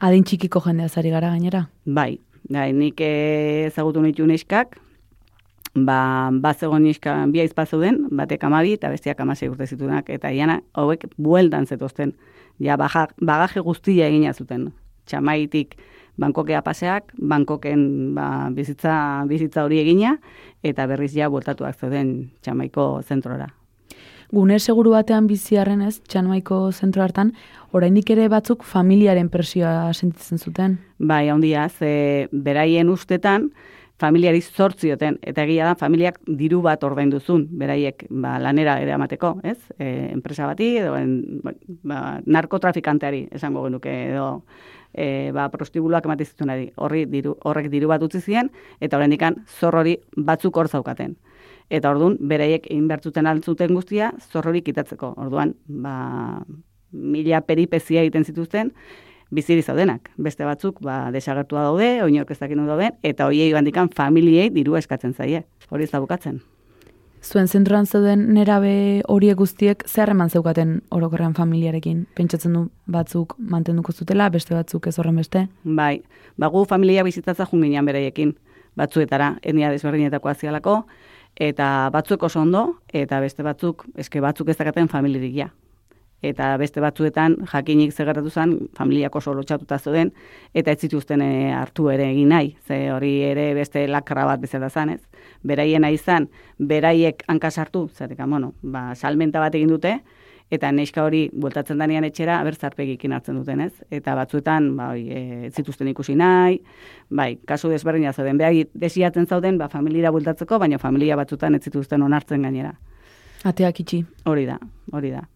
[0.00, 1.66] Adin txikiko jendea zari gara gainera?
[1.84, 4.78] Bai, bai nik ezagutu nitu neskak,
[5.86, 10.60] ba, bat zegoen niska bia izpazuden, batek amabi eta bestiak amasei urte zitunak, eta iana
[10.74, 12.14] hauek bueltan zetozten,
[12.58, 14.72] ja baja, bagaje guztia egina zuten,
[15.06, 15.76] txamaitik
[16.18, 20.16] bankokea paseak, bankoken ba, bizitza, bizitza hori egina,
[20.66, 23.52] eta berriz ja bueltatuak zeuden txamaiko zentrora.
[24.28, 27.30] Gune seguru batean biziarren ez, txamaiko zentro hartan,
[27.72, 30.76] oraindik ere batzuk familiaren presioa sentitzen zuten?
[30.98, 33.48] Bai, handia, ze beraien ustetan,
[33.98, 39.34] familiari zortzioten, eta egia da, familiak diru bat ordain duzun, beraiek ba, lanera ere amateko,
[39.42, 39.58] ez?
[39.78, 41.40] E, enpresa bati, edo en,
[41.82, 44.28] ba, narkotrafikanteari, esango genuke, edo
[44.94, 49.80] e, ba, prostibuluak ematizitun horri diru, horrek diru bat utzi ziren, eta horren dikan zor
[49.82, 51.16] hori batzuk hor zaukaten.
[51.68, 55.12] Eta orduan, beraiek inbertzuten altzuten guztia, zor hori kitatzeko.
[55.26, 56.40] Orduan, ba,
[56.92, 58.72] mila peripezia egiten zituzten,
[59.30, 60.10] biziri zaudenak.
[60.16, 65.14] Beste batzuk, ba, desagertua daude, oinork ez dakin daude, eta hoiei bandikan familiei diru eskatzen
[65.14, 65.44] zaie.
[65.70, 66.40] Hori ez da bukatzen.
[67.22, 72.04] Zuen zentroan zeuden nerabe horiek guztiek zeharreman zeukaten orokorrean familiarekin?
[72.14, 75.48] Pentsatzen du batzuk mantenduko zutela, beste batzuk ez horren beste?
[75.64, 76.00] Bai,
[76.38, 78.36] bagu familia bizitatza junginan beraiekin
[78.78, 80.82] batzuetara, etnia desberdinetako azialako,
[81.34, 82.64] eta batzuk oso ondo,
[82.94, 85.50] eta beste batzuk, eske batzuk ez dakaten familirik ja.
[86.22, 90.10] Eta beste batzuetan jakinik zegertatu zen, familiak oso lotxatuta zeuden,
[90.54, 92.56] eta ez zituzten eh, hartu ere egin nahi.
[92.66, 95.02] Ze hori ere beste lakra bat bezala zan, ez?
[95.46, 96.28] Beraien izan,
[96.58, 100.00] beraiek hankasartu, zerrika, bueno, ba, salmenta bat egin dute,
[100.50, 103.72] eta neska hori bueltatzen danean etxera abertzarpegikin hartzen duten, ez?
[103.90, 106.58] Eta batzuetan, ba, oi, e, ez zituzten ikusi nahi,
[107.10, 112.02] bai, kasu desberdina zauden, behar desiatzen zauden, ba, familira bueltatzeko, baina familia batzutan ez zituzten
[112.02, 112.74] onartzen gainera.
[113.46, 114.02] Ateak itxi.
[114.26, 114.58] Hori da,
[114.90, 115.28] hori da.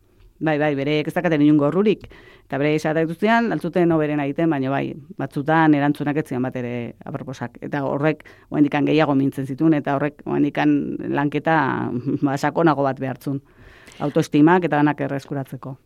[0.43, 2.09] Bai, bai, bere ez dakaten inun gorrurik.
[2.49, 6.73] Eta bere esatak duztean, altzuten oberen egiten, baina bai, batzutan erantzunak etzian bat ere
[7.07, 7.61] aproposak.
[7.63, 10.75] Eta horrek, oendikan gehiago mintzen zituen, eta horrek, oendikan
[11.15, 11.57] lanketa
[12.27, 13.39] ba, sakonago bat behartzun.
[14.03, 15.77] Autoestimak eta danak erreskuratzeko.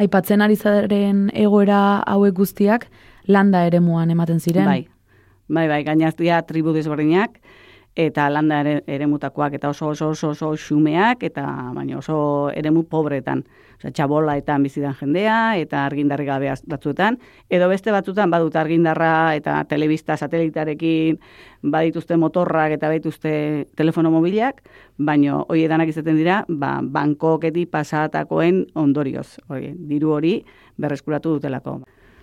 [0.00, 2.88] Aipatzen ari zaren egoera hauek guztiak,
[3.28, 4.64] landa eremuan ematen ziren.
[4.64, 4.86] Bai,
[5.52, 7.36] bai, bai, gainaztia tribu desberdinak,
[7.96, 13.44] eta landa ere, eremutakoak, eta oso oso oso oso xumeak, eta baina oso eremu pobretan.
[13.76, 17.18] Osea, txabola eta bizidan jendea, eta argindarri gabe batzuetan,
[17.50, 21.18] edo beste batzuetan badut argindarra eta telebista satelitarekin
[21.62, 23.32] badituzte motorrak eta badituzte
[23.76, 24.62] telefono mobilak,
[24.98, 29.38] baino hoi edanak izaten dira, ba, bankoketi pasatakoen ondorioz.
[29.48, 30.38] Hori, diru hori
[30.78, 31.80] berreskuratu dutelako.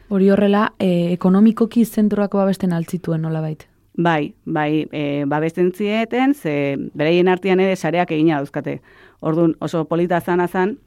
[0.10, 3.68] Hori horrela, e, ekonomikoki zentroako babesten altzituen nola bait.
[4.00, 8.78] Bai, bai, e, babesten zieten, ze bereien artean ere sareak egina dauzkate.
[9.20, 10.78] Orduan oso polita zana zan,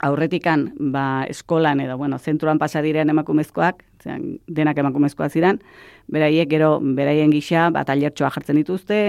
[0.00, 5.60] aurretikan ba, eskolan edo bueno, zentruan pasa diren emakumezkoak, zean, denak emakumezkoak ziren,
[6.08, 9.00] beraiek gero beraien gisa ba, tailertxoa jartzen dituzte,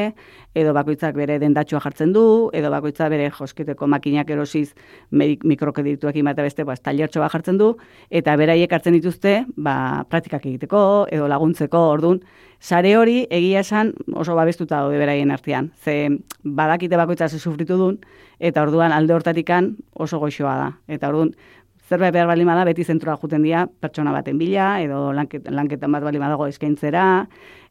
[0.56, 4.74] edo bakoitzak bere dendatxoa jartzen du, edo bakoitzak bere josketeko makinak erosiz
[5.12, 7.74] mikrokedituak imate beste ba, tailertxoa jartzen du,
[8.10, 12.24] eta beraiek hartzen dituzte ba, praktikak egiteko, edo laguntzeko, ordun
[12.60, 15.72] sare hori egia esan oso babestuta daude beraien artean.
[15.84, 18.00] Ze badakite bakoitza ze sufritu duen,
[18.40, 20.70] eta orduan alde hortatikan oso goxoa da.
[20.88, 21.32] Eta orduan,
[21.90, 26.20] zerbait behar bali da, beti zentrua juten dira pertsona baten bila, edo lanketan bat bali
[26.20, 27.28] dago eskaintzera,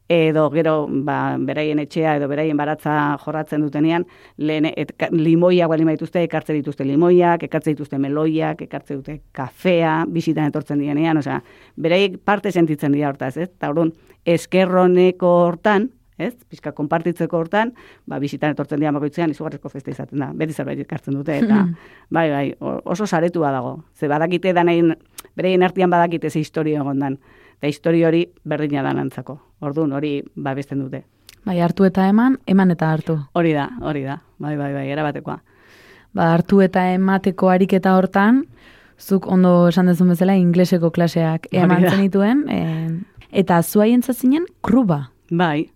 [0.09, 4.05] edo gero ba, beraien etxea edo beraien baratza jorratzen dutenean,
[4.37, 10.49] lehen et, limoiak bali dituzte, ekartze dituzte limoiak, ekartze dituzte meloiak, ekartze dute kafea, bisitan
[10.49, 11.39] etortzen dienean, osea,
[11.77, 13.49] beraiek parte sentitzen dira hortaz, ez?
[13.53, 13.93] Eta orduan,
[14.25, 16.33] eskerroneko hortan, ez?
[16.49, 17.73] Pizka konpartitzeko hortan,
[18.05, 20.31] ba bisitan etortzen dira bakoitzean izugarrizko festa izaten da.
[20.35, 21.65] Beti zerbait ekartzen dute eta
[22.15, 23.79] bai bai, oso saretua dago.
[23.95, 24.95] Ze badakite danein
[25.35, 27.19] bereien artean badakite ze historia egondan.
[27.59, 29.39] Eta historia hori berdina da nantzako.
[29.59, 31.03] Orduan hori babesten dute.
[31.45, 33.15] Bai, hartu eta eman, eman eta hartu.
[33.33, 34.19] Hori da, hori da.
[34.39, 35.39] Bai, bai, bai, erabatekoa.
[36.15, 38.43] Ba, hartu eta emateko ariketa hortan,
[38.99, 42.59] zuk ondo esan dezun bezala ingleseko klaseak eman zenituen, e,
[43.43, 45.09] eta zuaien zazinen kruba.
[45.31, 45.69] Bai,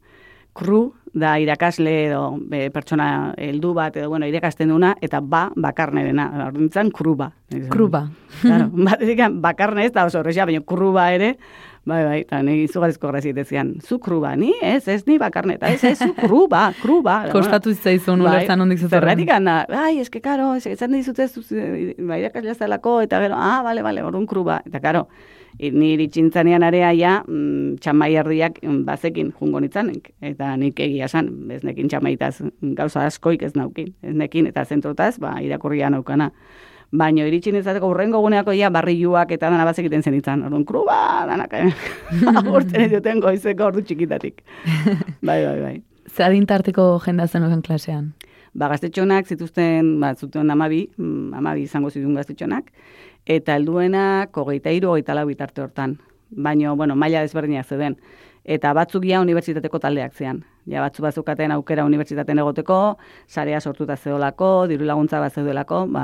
[0.54, 6.30] kru da irakasle edo be, pertsona heldu bat edo bueno, irakasten duna eta ba bakarnerena.
[6.48, 7.32] Ordintzan kruba.
[7.70, 8.08] Kruba.
[8.42, 8.70] Claro,
[9.48, 11.36] bakarne ez da oso horrexia, baina kruba ere
[11.84, 14.54] Bai, bai, eta nire izugarrizko grazi dezian, zu kruba, ni?
[14.64, 17.18] Ez, ez, ni bakarneta, ez, ez, zu kruba, kruba.
[17.36, 19.02] Kostatu zaizu bai, ulertzan hondik zetorren.
[19.02, 21.28] Zerratik handa, bai, eske, karo, ez, dizute,
[22.00, 24.62] bai, irakasle zelako, eta gero, ah, bale, bale, orduan kruba.
[24.70, 25.10] Eta, karo,
[25.60, 30.14] niri txintzanean area ja, mm, txamai erdiak mm, bazekin jungo nitzanek.
[30.24, 32.38] Eta nik egia esan, ez nekin txamaitaz
[32.80, 33.92] gauza askoik ez naukin.
[34.02, 36.32] Ez nekin, eta zentrotaz, ba, irakurria naukana
[36.94, 40.44] baino iritsi nintzateko urrengo guneako ia barriuak eta dana bat egiten zen itzan.
[40.48, 40.98] Orduan, kruba,
[41.30, 41.72] danak, eh?
[42.56, 44.44] urten eduten goizeko ordu txikitatik.
[45.28, 45.76] bai, bai, bai.
[46.14, 48.14] Zadin tarteko jenda zen klasean?
[48.54, 52.70] Ba, gaztetxonak zituzten, ba, zuten amabi, mm, amabi izango zituen gaztetxonak,
[53.26, 55.98] eta helduenak hogeita iru, hogeita lau bitarte hortan.
[56.30, 57.98] Baino, bueno, maila desberdinak zeuden
[58.44, 60.44] eta batzuk ja unibertsitateko taldeak zean.
[60.66, 62.78] Ja, batzu bazukaten aukera unibertsitaten egoteko,
[63.28, 66.04] sarea sortuta zeolako, diru laguntza bat zeudelako, ba,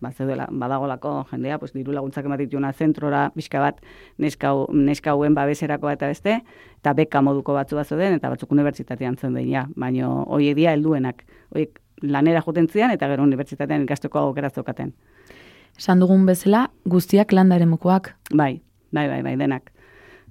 [0.00, 3.82] ba zeudela, badagolako jendea, pues, diru laguntzak ematituna zentrora, pixka bat,
[4.18, 6.38] neska, neska hauen babeserako eta beste,
[6.80, 9.66] eta beka moduko batzu bat zeuden, eta batzuk unibertsitatean zen ja.
[9.76, 14.94] Baina, hoi edia helduenak, horiek lanera juten zian, eta gero unibertsitatean ikasteko aukera zeukaten.
[15.76, 18.14] Esan dugun bezala, guztiak landaren mukoak.
[18.32, 19.70] Bai, bai, bai, bai, denak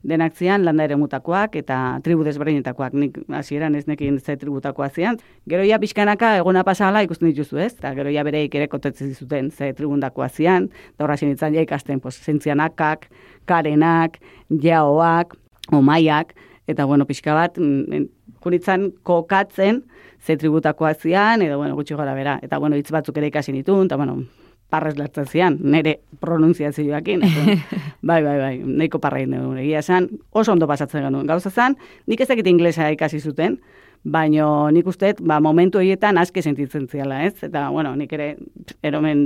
[0.04, 2.94] denak zian landa ere mutakoak eta tribu desberdinetakoak.
[2.94, 5.18] Nik hasieran ez nekin ze tributakoa zian.
[5.50, 9.52] Gero ja pixkanaka egona pasala ikusten dituzu ez, eta gero ja bereik ere kotetzen zuten
[9.52, 13.10] ze tribundakoa zian, eta horra sinitzen ja ikasten, pues, zentzianakak,
[13.46, 15.36] karenak, jaoak,
[15.72, 16.34] omaiak,
[16.68, 18.08] eta bueno, pixka bat, mm,
[18.40, 19.84] kunitzen kokatzen
[20.20, 23.88] ze tributakoa zian, edo bueno, gutxi gora bera, eta bueno, hitz batzuk ere ikasi nitun,
[23.88, 24.24] eta bueno,
[24.70, 27.26] parrez lertzen zian, nire pronunziazioakin.
[28.10, 31.28] bai, bai, bai, nahiko parra egia esan, oso ondo pasatzen genuen.
[31.28, 31.78] Gauza zan,
[32.08, 33.60] nik ez inglesa ikasi zuten,
[34.04, 37.44] Baino nik usteet, ba, momentu horietan aske sentitzen ziala, ez?
[37.44, 38.38] Eta, bueno, nik ere
[38.82, 39.26] eromen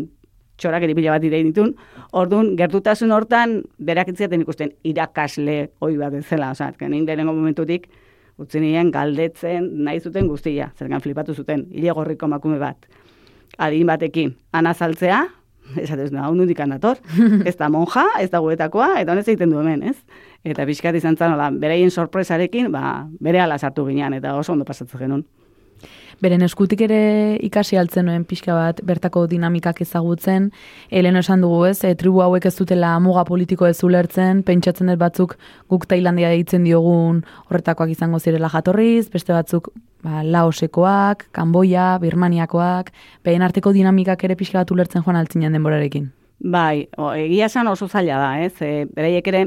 [0.57, 1.75] txorak eripila bat ire ditun,
[2.11, 7.87] orduan, gertutasun hortan, berak itziaten ikusten irakasle hoi bat ezela, oza, nik lehenengo momentutik,
[8.41, 12.87] utzi nien galdetzen nahi zuten guztia, zergan flipatu zuten, hile gorriko makume bat.
[13.57, 15.27] Adin batekin, anazaltzea,
[15.77, 16.97] esatez, no, hau nundik anator,
[17.49, 19.97] ez da monja, ez da guetakoa, eta honez egiten du hemen, ez?
[20.43, 24.65] Eta pixkat izan zan, hola, bereien sorpresarekin, ba, bere ala sartu ginean, eta oso ondo
[24.67, 25.25] pasatzen genuen.
[26.23, 26.99] Beren eskutik ere
[27.43, 30.51] ikasi altzen nuen pixka bat bertako dinamikak ezagutzen.
[30.93, 35.01] Eleno esan dugu ez, e, tribu hauek ez dutela muga politiko ez ulertzen, pentsatzen dut
[35.01, 35.35] batzuk
[35.73, 42.91] guk Tailandia deitzen diogun horretakoak izango zirela jatorriz, beste batzuk ba, Laosekoak, Kanboia, Birmaniakoak,
[43.23, 46.11] behen arteko dinamikak ere pixka bat ulertzen joan altzinen denborarekin.
[46.43, 48.53] Bai, o, egia esan oso zaila da, ez?
[48.61, 49.45] E, bereiek ere,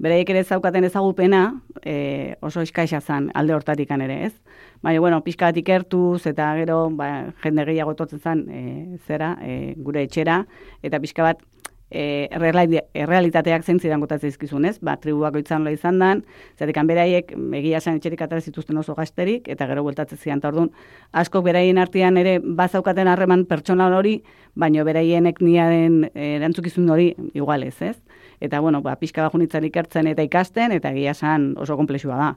[0.00, 1.42] bereiek ere zaukaten ezagupena,
[1.84, 4.32] e, oso eskaixa zan alde hortatikan ere, ez?
[4.80, 7.10] Baina, bueno, pixka bat ikertuz, eta gero, ba,
[7.44, 10.40] jende gehiago etortzen zen, e, zera, e, gure etxera,
[10.82, 11.44] eta pixka bat,
[11.90, 14.78] e, errealitateak zein zidan gotatzen izkizun, ez?
[14.82, 16.22] Ba, tribuak oitzan loa izan dan,
[16.58, 20.70] zatik beraiek egia esan etxerik atara zituzten oso gazterik, eta gero bueltatzen zian, orduan,
[21.12, 24.20] asko beraien artean ere bazaukaten harreman pertsonal hori,
[24.54, 27.96] baino beraienek niaren erantzukizun hori igualez, ez?
[28.40, 32.34] Eta, bueno, ba, pixka bajunitzan ikertzen eta ikasten, eta egia esan oso komplexua da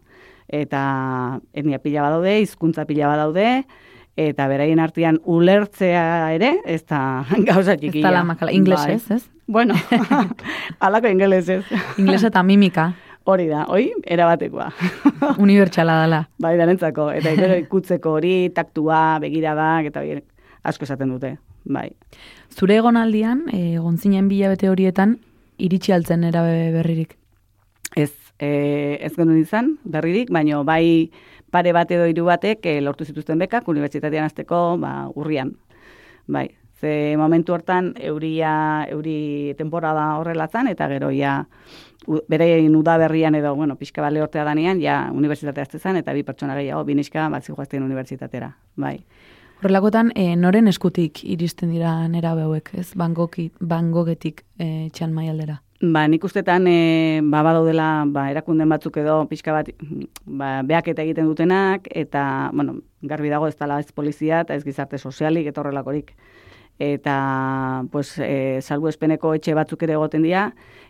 [0.54, 3.64] eta etnia pila badaude, hizkuntza pila badaude,
[4.18, 8.02] eta beraien artean ulertzea ere, ez da gauza txikia.
[8.02, 9.18] Ez da la makala, inglesez, bai.
[9.18, 9.30] ez?
[9.48, 9.76] Bueno,
[10.80, 11.64] alako inglesez.
[12.02, 12.94] Inglesa eta mimika.
[13.26, 14.68] Hori da, hoi, erabatekoa.
[15.40, 16.26] Unibertsala dela.
[16.44, 20.18] Bai, darentzako, eta gero ikutzeko hori, taktua, begiradak, eta hori
[20.68, 21.90] asko esaten dute, bai.
[22.52, 25.18] Zure egonaldian, egon zinen bilabete horietan,
[25.58, 27.16] iritsi altzen erabe berririk?
[27.96, 31.12] Ez, e, ez genuen izan, berririk, baino bai
[31.54, 35.54] pare bat edo hiru batek e, lortu zituzten bekak, unibertsitatean azteko ba, urrian.
[36.28, 36.48] Bai,
[36.84, 38.54] ze momentu hortan euria,
[38.92, 41.44] euri temporada horrela zan, eta gero ja
[42.28, 46.84] berein udaberrian edo, bueno, pixka bale hortea danean, ja unibertsitatea zan, eta bi pertsona gehiago,
[46.84, 48.52] biniska bat zijoazten unibertsitatera.
[48.76, 48.98] Bai.
[49.62, 52.90] Horrelakotan, e, noren eskutik iristen dira nera beuek, ez?
[53.00, 55.62] Bangogetik e, txan maialdera.
[55.84, 59.68] Ba, nik ustetan, e, ba, badaudela, ba, erakunden batzuk edo pixka bat,
[60.24, 64.64] ba, beak eta egiten dutenak, eta, bueno, garbi dago ez tala ez polizia, eta ez
[64.64, 66.14] gizarte sozialik, eta horrelakorik.
[66.80, 67.16] Eta,
[67.92, 70.46] pues, e, salbu espeneko etxe batzuk ere egoten dira,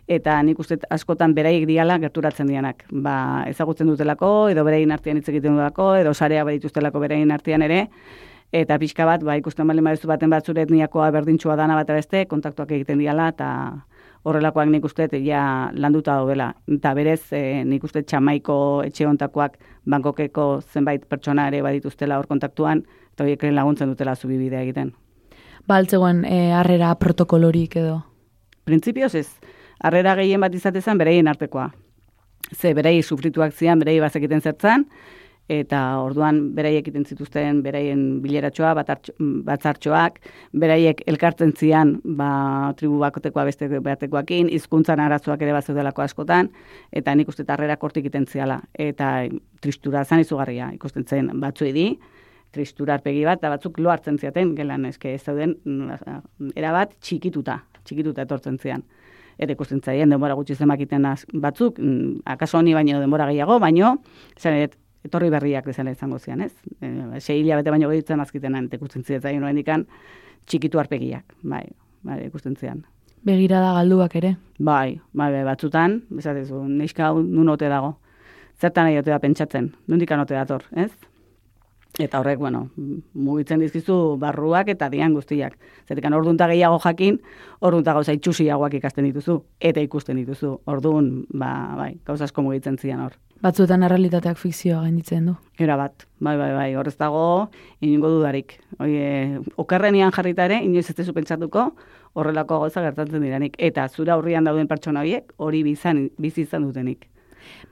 [0.06, 2.84] eta nik uste askotan beraiek diala gerturatzen dianak.
[2.92, 3.16] Ba,
[3.50, 7.88] ezagutzen dutelako, edo berein artean hitz egiten dutelako, edo sarea berituztelako berein artean ere,
[8.52, 12.70] eta pixka bat, ba, ikusten bali maizu baten batzure etniakoa berdintxua dana bat beste, kontaktuak
[12.78, 13.50] egiten diala, eta
[14.24, 16.54] horrelakoak nik uste ja landuta daudela.
[16.68, 18.56] Eta berez, e, nik uste txamaiko
[18.86, 24.94] etxe hontakoak bankokeko zenbait pertsona ere badituztela hor kontaktuan, eta horiek laguntzen dutela zubibidea egiten.
[25.68, 28.00] Baltzegoen, e, harrera protokolorik edo?
[28.64, 29.28] Printzipioz ez,
[29.80, 31.70] harrera gehien bat izatezan bereien artekoa.
[32.52, 34.86] Ze berei sufrituak zian, berei bazekiten zertzan,
[35.48, 38.72] eta orduan beraiek egiten zituzten beraien bileratxoa,
[39.44, 40.18] batzartxoak,
[40.52, 46.50] beraiek elkartzen zian ba, tribu bakotekoa beste batekoakin, hizkuntzan arazoak ere bat delako askotan,
[46.92, 48.60] eta nik uste tarrera kortik egiten ziala.
[48.72, 49.26] Eta
[49.60, 51.88] tristura zan izugarria ikusten zen batzu di,
[52.54, 57.58] tristura arpegi bat, eta batzuk lo hartzen ziaten, gelan eske ez zauden, mm, erabat txikituta,
[57.84, 58.84] txikituta etortzen zian.
[59.38, 61.08] Eta ikusten zaien, denbora gutxi zemakiten
[61.42, 63.96] batzuk, mm, akaso honi baino denbora gehiago, baino,
[64.38, 64.68] zan,
[65.04, 66.52] etorri berriak bezala izango zian, ez?
[66.80, 69.86] E, sei hilabete baino gehitzen azkitenan, ikusten ziren zain noen ikan,
[70.48, 71.64] txikitu arpegiak, bai,
[72.02, 72.84] bai, ikusten zian.
[73.24, 74.34] Begirada galduak ere?
[74.58, 77.96] Bai, bai, bai, batzutan, bezatezu, neska nun ote dago.
[78.60, 80.92] Zertan nahi da pentsatzen, nundik anote dator, ez?
[81.98, 82.64] Eta horrek, bueno,
[83.14, 85.54] mugitzen dizkizu barruak eta dian guztiak.
[85.86, 87.20] Zertikan ordunta gehiago jakin,
[87.62, 90.56] ordunta gauza itxusiagoak ikasten dituzu, eta ikusten dituzu.
[90.66, 93.14] Ordun, ba, bai, gauza asko mugitzen zian hor.
[93.42, 95.34] Batzuetan errealitateak fikzioa gainditzen du.
[95.58, 98.58] Era bat, bai, bai, bai, horrez dago, inungo dudarik.
[98.80, 101.72] Oie, okerrenian jarrita ere, inoiz ez pentsatuko,
[102.14, 103.56] horrelako gauza gertatzen diranik.
[103.58, 107.08] Eta zura aurrian dauden pertsona horiek, hori bizan, bizi izan dutenik.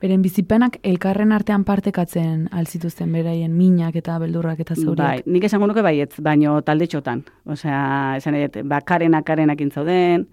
[0.01, 4.99] Beren bizipenak elkarren artean partekatzen alzituzten beraien minak eta beldurrak eta zauriak.
[4.99, 7.23] Bai, nik esango nuke baietz, baino talde txotan.
[7.49, 7.79] Osea,
[8.19, 10.27] esan edo, ba, karenak karenak intzauden,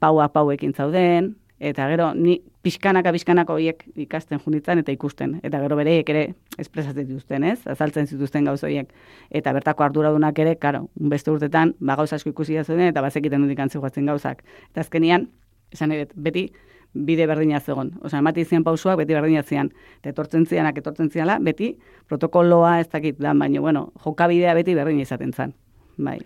[0.00, 5.36] paua pauekin zauden, eta gero, ni pixkanaka pixkanaka horiek ikasten junditzen eta ikusten.
[5.44, 6.22] Eta gero bereiek ere
[6.58, 7.60] espresatzen dituzten, ez?
[7.68, 8.88] Azaltzen zituzten gauz horiek.
[9.30, 13.44] Eta bertako arduradunak ere, karo, beste urtetan, ba gauza asko ikusi da zuen, eta bazekiten
[13.44, 14.42] hundik antzi gauzak.
[14.70, 15.28] Eta azkenian,
[15.70, 16.48] esan edo, beti,
[16.94, 17.92] bide berdina zegon.
[18.02, 19.70] Osa, emati zian pausuak beti berdina zian.
[20.00, 21.76] Eta etortzen zianak, etortzen ziala, beti
[22.08, 25.54] protokoloa ez dakit da, baina, bueno, jokabidea beti berdina izaten zan.
[25.98, 26.18] Bai.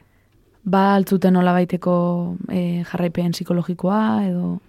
[0.64, 1.94] Ba, altzuten nola baiteko
[2.48, 4.60] e, jarraipen psikologikoa, edo...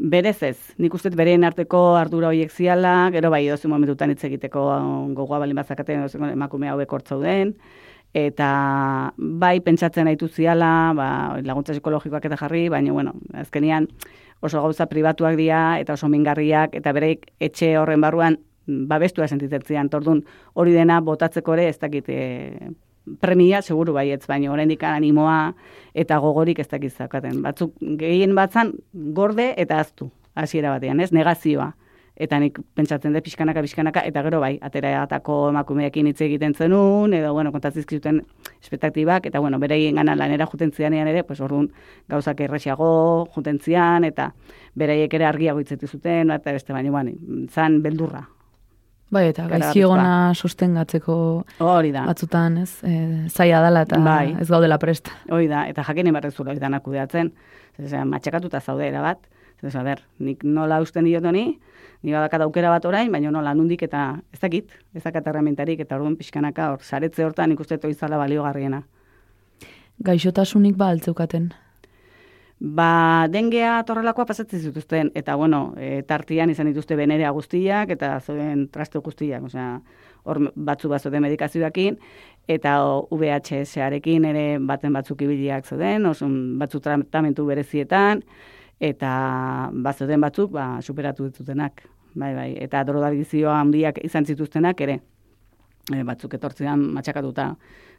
[0.00, 4.62] Berez ez, nik uste bereen arteko ardura horiek ziala, gero bai dozu momentutan hitz egiteko
[5.12, 7.52] gogoa balin bazakaten, emakume hauek hortzauden,
[8.16, 8.48] eta
[9.18, 11.10] bai pentsatzen aitu ziala, ba,
[11.44, 13.12] laguntza psikologikoak eta jarri, baina, bueno,
[13.44, 13.90] azkenian
[14.40, 19.92] oso gauza pribatuak dira, eta oso mingarriak, eta bereik etxe horren barruan babestua sentitzen zian,
[19.92, 20.24] tordun
[20.54, 22.70] hori dena botatzeko ere ez dakit e,
[23.20, 25.54] premia, seguru baietz, baina oraindik animoa
[25.94, 27.42] eta gogorik ez dakit zakaten.
[27.42, 31.12] Batzuk gehien batzan gorde eta aztu, hasiera batean, ez?
[31.12, 31.72] Negazioa
[32.20, 37.32] eta nik pentsatzen dut pixkanaka, pixkanaka, eta gero bai, atako emakumeekin hitz egiten zenun, edo,
[37.32, 38.20] bueno, kontatzizki zuten
[38.60, 41.70] espetaktibak, eta, bueno, bere gana lanera juten zianean ere, pues, orduan,
[42.12, 42.90] gauzak erresiago
[43.34, 44.34] juten zian, eta
[44.76, 47.16] bereiek ere argiago hitzetu zuten, eta beste baina, bueno,
[47.48, 48.26] zan beldurra.
[49.10, 51.14] Bai, eta gaiziogona sustengatzeko
[51.66, 52.04] hori da.
[52.06, 52.92] batzutan, ez, e,
[53.28, 54.36] zaila dela eta bai.
[54.38, 55.16] ez gaudela presta.
[55.34, 57.32] Hori da, eta jakin ibarrezula hori da nakudeatzen,
[58.06, 59.26] matxakatuta zaudera bat,
[59.62, 61.58] ez, a ber, nik nola usten diotoni,
[62.02, 65.98] ni badakat aukera bat orain, baina nola nundik eta ez dakit, ez dakat erramentarik eta
[65.98, 68.84] orduan pixkanaka hor, saretze hortan ikuste toizala baliogarriena.
[70.06, 71.50] Gaixotasunik ba altzeukaten?
[72.60, 78.66] Ba, dengea torrelakoa pasatzen zituzten, eta bueno, e, tartian izan dituzte benerea guztiak, eta zoen
[78.68, 79.78] traste guztiak, osea,
[80.28, 81.96] hor batzu bazote medikazioakin,
[82.52, 82.74] eta
[83.08, 86.28] VHS-arekin ere baten batzuk ibiliak zoden, oso
[86.60, 88.20] batzu tratamentu berezietan,
[88.78, 89.12] eta
[89.72, 91.80] bazoten batzuk ba, superatu ditutenak.
[92.12, 92.50] Bai, bai.
[92.60, 94.98] Eta drogadizioa handiak izan zituztenak ere,
[95.94, 97.54] e, batzuk etortzean matxakatuta.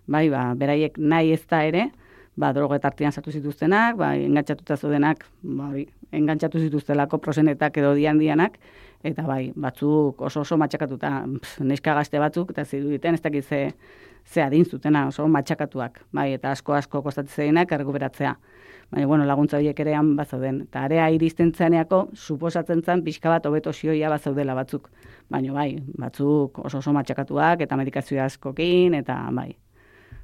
[0.05, 1.87] Bai, ba, beraiek nahi ez da ere,
[2.35, 5.71] ba, drogetartian sartu zituztenak, ba, engantzatuta zudenak, ba,
[6.11, 8.57] engantzatu zituztelako prosenetak edo dian dianak,
[9.03, 11.11] eta bai, batzuk oso oso matxakatuta,
[11.59, 13.61] neska gazte batzuk, eta zidu diten, ez dakiz ze,
[14.25, 18.35] ze adin zutena, oso matxakatuak, bai, eta asko asko kostatzen zeinak errekuperatzea
[18.91, 20.61] baina bueno, laguntza horiek ere han bazauden.
[20.67, 24.89] Eta area iristen zaneako, suposatzen zen, pixka bat hobeto sioia bazaudela batzuk.
[25.31, 29.53] Baina bai, batzuk oso oso matxakatuak, eta medikazioa askokin, eta bai,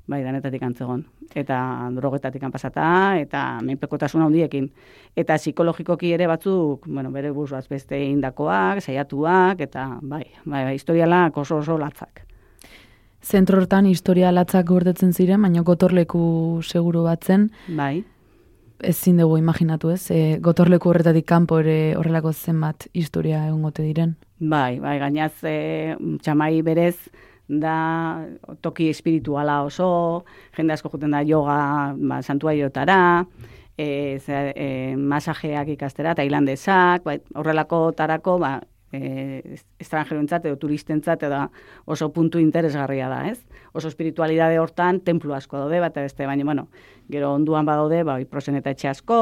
[0.08, 1.03] bai, danetatik antzegon.
[1.36, 1.58] Eta
[1.95, 4.70] drogetatik pasata, eta menpekotasun handiekin.
[5.16, 11.38] Eta psikologikoki ere batzuk, bueno, bere bus beste indakoak, saiatuak, eta bai, bai, bai historialak
[11.38, 12.24] oso oso latzak.
[13.22, 17.49] Zentro hortan historia latzak gordetzen ziren, baina gotorleku seguru batzen.
[17.68, 18.05] Bai
[18.84, 24.16] ezin dugu imaginatu ez, e, gotorleku horretatik kanpo ere horrelako zenbat historia egongote diren.
[24.39, 26.95] Bai, bai, gainaz e, txamai berez
[27.47, 28.27] da
[28.61, 30.25] toki espirituala oso,
[30.57, 33.25] jende asko juten da yoga ba, santua jotara,
[33.77, 38.59] e, e, masajeak ikastera, tailandesak, bai, horrelako tarako, ba,
[38.91, 41.39] e, estranjeroentzat edo turistentzat edo
[41.85, 43.39] oso puntu interesgarria da, ez?
[43.73, 46.67] Oso espiritualidade hortan templu asko daude bat beste, baina bueno,
[47.11, 49.19] gero onduan badaude, bai prosen eta etxe asko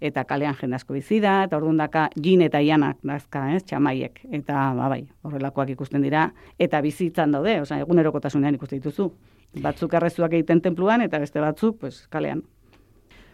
[0.00, 3.64] eta kalean jende asko bizi da eta ordun daka jin eta ianak dazka, ez?
[3.64, 9.10] Txamaiek eta ba bai, horrelakoak ikusten dira eta bizitzan daude, osea egunerokotasunean ikuste dituzu.
[9.60, 12.44] Batzuk arrezuak egiten templuan eta beste batzuk pues kalean.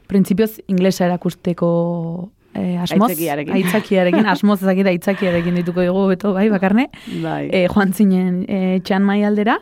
[0.06, 6.88] Printzipioz inglesa erakusteko eh, asmoz, aitzakiarekin, aitzakiarekin asmoz ezakita aitzakiarekin dituko dugu beto, bai, bakarne,
[7.22, 7.48] bai.
[7.52, 9.58] Eh, joan zinen eh, txan mai aldera,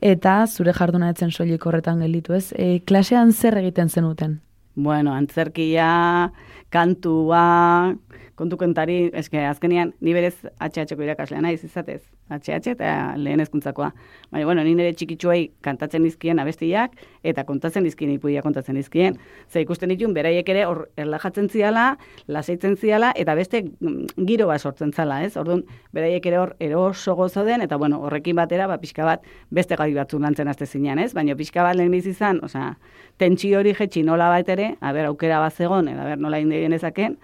[0.00, 2.50] eta zure jarduna etzen soilik horretan gelditu ez.
[2.56, 4.40] Eh, klasean zer egiten zenuten?
[4.76, 6.30] Bueno, antzerkia,
[6.68, 7.94] kantua,
[8.36, 12.02] kontu kontari, eske azkenian, ni berez HH-ko irakaslea naiz izatez.
[12.28, 13.92] HH eta lehen ezkuntzakoa.
[14.32, 19.16] Baina, bueno, ni nire txikitsuei kantatzen dizkien abestiak, eta kontatzen dizkien ipuia kontatzen dizkien.
[19.48, 21.86] Ze ikusten ditun, beraiek ere hor erlajatzen ziala,
[22.28, 25.32] lasaitzen ziala, eta beste mm, giro bat sortzen zala, ez?
[25.40, 25.64] Orduan,
[25.96, 29.92] beraiek ere hor eroso gozo den, eta bueno, horrekin batera, ba, pixka bat, beste gai
[29.94, 31.12] batzuk lantzen azte zinean, ez?
[31.16, 32.74] Baina pixka bat lehen izan, osea,
[33.16, 37.16] tentsi hori jetxi nola bat ere, aber, aukera bat zegoen, eta aber, nola indegin ezaken,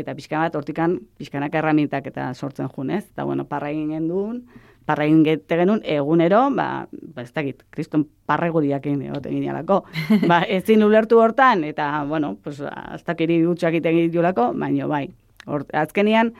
[0.00, 3.04] eta pixka bat hortikan pixkanak erramintak eta sortzen junez.
[3.12, 4.42] Eta bueno, parra egin gendun,
[4.88, 9.84] parra egin genuen egunero, ba, ba ez dakit, kriston parra eguriak egin egoten ginealako.
[10.30, 15.08] ba, ezin ulertu hortan, eta bueno, pues, hasta kiri gutxak egiten baino bai.
[15.46, 16.34] Hor, azkenian,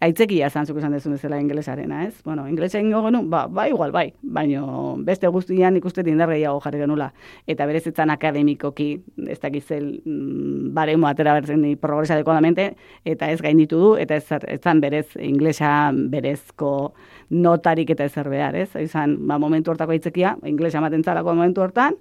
[0.00, 2.14] aitzekia zan zuk esan dezu bezala inglesarena, ez?
[2.24, 6.82] Bueno, inglesa ingo genu, ba, ba, igual, bai, baino beste guztian ikuste indar gehiago jarri
[6.82, 7.12] genula.
[7.46, 8.88] Eta berez etzan akademikoki,
[9.28, 12.74] ez dakiz zel, mm, baremo atera berzen ni progresa adekodamente,
[13.04, 14.26] eta ez gainditu du, eta ez
[14.58, 16.94] etzan berez inglesa berezko
[17.30, 18.74] notarik eta ezer behar, ez?
[18.80, 21.96] Izan, ba, momentu hortako aitzekia, inglesa ematen zalako momentu hortan,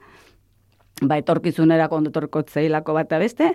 [1.01, 3.53] ba, etorkizunerako ondotorko zeilako bat beste,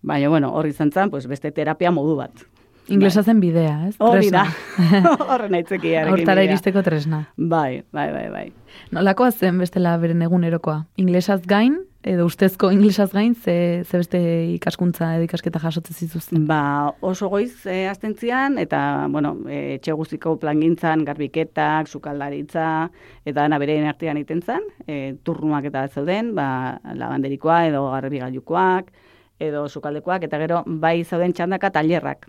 [0.00, 2.49] baina, bueno, hori izan zan, pues, beste terapia modu bat
[2.88, 3.94] Inglesa zen bidea, ez?
[3.98, 4.46] Hori da.
[5.30, 7.26] Horren aitzeki arekin Hortara iristeko tresna.
[7.36, 8.48] Bai, bai, bai, bai.
[8.94, 10.84] Nolakoa zen bestela beren egunerokoa?
[10.98, 14.20] Inglesaz gain, edo ustezko inglesaz gain, ze, ze beste
[14.54, 16.46] ikaskuntza edo ikasketa jasotzen zituzten?
[16.48, 18.80] Ba, oso goiz e, astentzian, eta,
[19.12, 22.88] bueno, e, etxe guztiko plangintzan, garbiketak, sukaldaritza,
[23.24, 28.92] eta dana beren artean egiten zen, e, turnuak eta zeuden, ba, labanderikoa edo garbigailukoak,
[29.40, 32.28] edo sukaldekoak, eta gero bai zeuden txandaka tailerrak.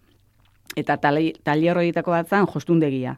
[0.75, 3.17] Eta tali- tailer horietako bat zen jostundegia.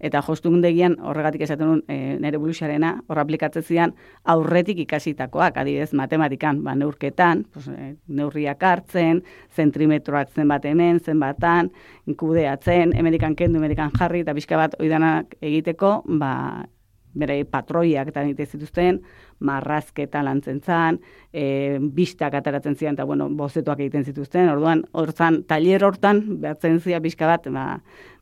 [0.00, 3.92] Eta jostundegian horregatik esaten nuen e, nire buluxarena, hor aplikatzen zidan
[4.24, 9.20] aurretik ikasitakoak, adibidez matematikan, ba, neurketan, pues, e, neurriak hartzen,
[9.52, 11.68] zentrimetroak zenbat hemen, zenbatan,
[12.16, 16.64] kudeatzen, emerikan kendu, emerikan jarri, eta pixka bat oidanak egiteko, ba,
[17.12, 19.02] bere patroiak eta egiten zituzten,
[19.40, 21.00] marrazketa lantzen zan,
[21.32, 27.00] e, bistak ataratzen zian, eta bueno, bozetoak egiten zituzten, orduan, hortzan, tailer hortan, behatzen zia
[27.00, 27.66] pixka bat, ba,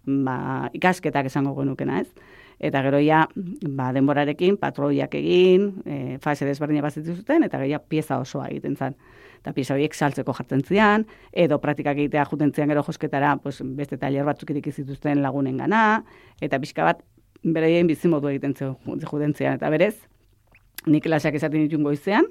[0.07, 0.39] ba,
[0.79, 2.35] ikasketak esango genukena, ez?
[2.59, 3.23] Eta gero ja,
[3.79, 8.75] ba, denborarekin, patroiak egin, e, fase desberdina bat zituzten, eta gero ja, pieza osoa egiten
[8.77, 8.97] zan.
[9.39, 13.99] Eta pieza horiek saltzeko jartzen zian, edo praktikak egitea juten zian gero josketara, pues, beste
[13.99, 16.03] tailer batzuk iriki zituzten lagunen gana,
[16.43, 17.05] eta pixka bat,
[17.45, 19.95] beraien bizimodu egiten juten zian, eta berez,
[20.87, 22.29] nik klaseak esaten ditun goizean,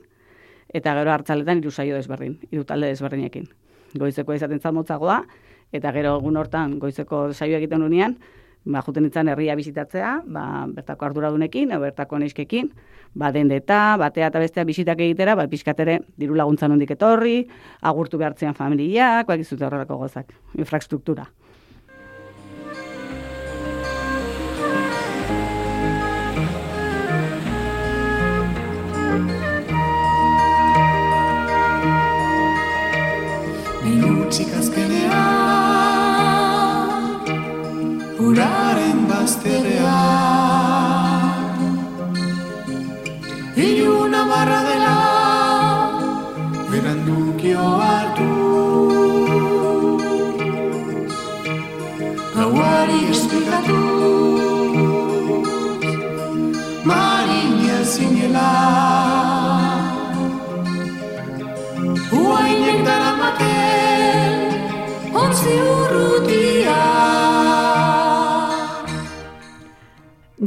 [0.73, 3.47] eta gero hartzaletan hiru saio desberdin, hiru talde desberdinekin.
[3.97, 5.21] Goizeko izaten zan motzagoa,
[5.71, 8.17] eta gero egun hortan goizeko saio egiten unean,
[8.67, 10.43] ba, juten nintzen herria bizitatzea, ba,
[10.75, 12.71] bertako arduradunekin, bertako neiskekin,
[13.15, 17.39] ba, dendeta, batea eta bestea bisitak egitera, ba, pixkatere diru laguntza nondik etorri,
[17.81, 21.27] agurtu behartzean familiak, bak izute horrelako gozak, infrastruktura.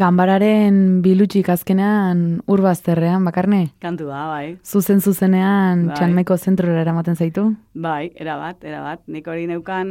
[0.01, 3.67] Ganbararen bilutxik azkenean urbazterrean, bakarne?
[3.85, 4.55] Kantu da, bai.
[4.65, 5.97] Zuzen zuzenean Bai.
[5.99, 7.51] txanmeko zentrora eramaten zaitu?
[7.75, 9.03] Bai, erabat, erabat.
[9.13, 9.91] Nik hori neukan,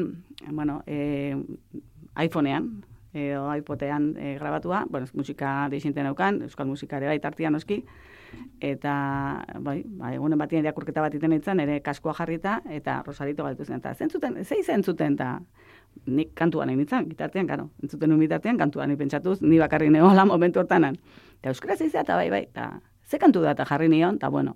[0.49, 1.35] bueno, e,
[2.25, 2.71] iPhonean,
[3.13, 7.83] edo iPotean e, grabatua, bueno, musika deixinte neukan, euskal musika ere bai tartian noski,
[8.65, 8.95] eta,
[9.61, 13.77] bai, bai, egunen batien irakurketa bat iten nintzen, ere kaskoa jarrita, eta Rosarito galtu zen,
[13.77, 15.35] eta zentzuten, zei zentzuten, eta
[16.05, 20.25] nik kantuan egin nintzen, gitartean, karo, entzuten un bitartean, kantuan nik pentsatuz, ni bakarrik negoela
[20.25, 20.97] momentu hortanan.
[21.39, 22.71] Eta euskaraz izan, eta bai, bai, eta
[23.09, 24.55] ze kantu da, eta jarri nion, eta bueno,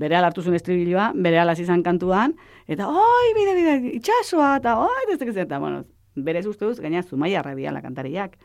[0.00, 2.34] bere hartu zuen estribilloa, bere hasi izan kantuan,
[2.66, 5.84] eta oi, bide, bide, itxasoa, eta oi, ez eta bueno,
[6.16, 8.36] berez uste duz, gaina zumaiarra diala kantariak.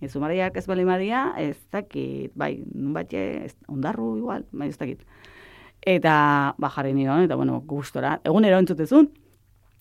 [0.00, 5.02] E, zumaiarrak ez bali madia, ez dakit, bai, nun batxe, ondarru igual, bai, ez dakit.
[5.82, 9.10] Eta, ba, jarri nion, eta bueno, gustora, egunero entzutezun,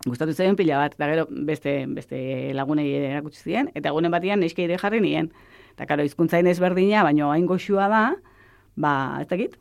[0.05, 2.19] gustatu zaien pila bat, eta gero beste, beste
[2.53, 5.31] lagunei erakutsi ziren, eta egunen batian neske ere jarri nien.
[5.73, 8.03] Eta karo, hizkuntzain ezberdina, baino hain goxua da,
[8.77, 9.55] ba, ez dakit,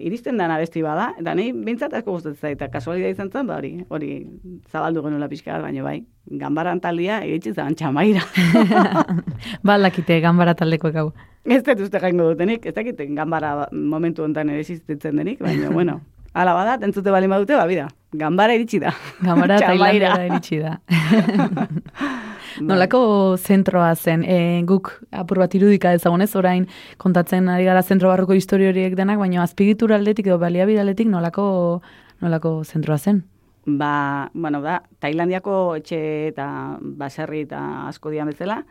[0.00, 3.58] iristen dana besti bada, eta nahi bintzat asko gustatzen zait, eta kasualidad izan zen, ba,
[3.60, 4.10] hori, hori
[4.72, 5.98] zabaldu genuela pixka bat, baino bai,
[6.40, 8.24] ganbaran taldia egitzi zen txamaira.
[9.68, 11.10] Balakite ganbara taldekoek hau.
[11.44, 16.00] ez dut uste jaingo dutenik, ez dakit ganbara momentu honetan ere existitzen denik, baina, bueno,
[16.34, 18.92] ala bada, entzute bali badute, ba, bida, ganbara iritsi da.
[19.20, 19.58] Txamaira.
[19.66, 20.76] Tailandera iritsi da.
[22.68, 23.00] Nolako
[23.40, 26.66] zentroa zen, e, guk apur bat irudika ezagunez, orain
[27.00, 31.46] kontatzen ari gara zentro barruko historio horiek denak, baina azpigitura aldetik edo baliabide aldetik nolako,
[32.20, 33.22] nolako zentroa zen.
[33.64, 35.98] Ba, bueno, da, Tailandiako etxe
[36.32, 36.46] eta
[36.80, 38.62] baserri eta asko dian bezala,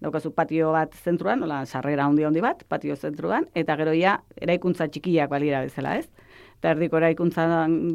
[0.00, 4.88] daukazu patio bat zentruan, nola sarrera handi handi bat, patio zentruan, eta gero ja, eraikuntza
[4.88, 6.08] txikiak balira bezala, ez?
[6.68, 7.46] Erdiko eraikuntza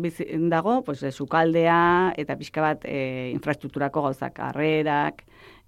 [0.02, 5.22] bizi- dago, pues, sukaldea eta pixka bat e, infrastrukturako gauzak, harrerak,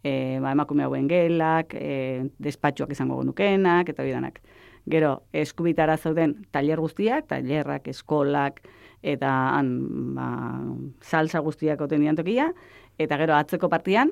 [0.03, 4.41] e, ba, emakume hauen gelak, e, despatxoak izango genukenak, eta bidanak.
[4.89, 8.61] Gero, eskubitara zauden tailer guztiak, tailerrak, eskolak,
[9.03, 10.63] eta han, ba,
[11.01, 12.53] salsa guztiak oten tokia,
[12.97, 14.11] eta gero atzeko partian,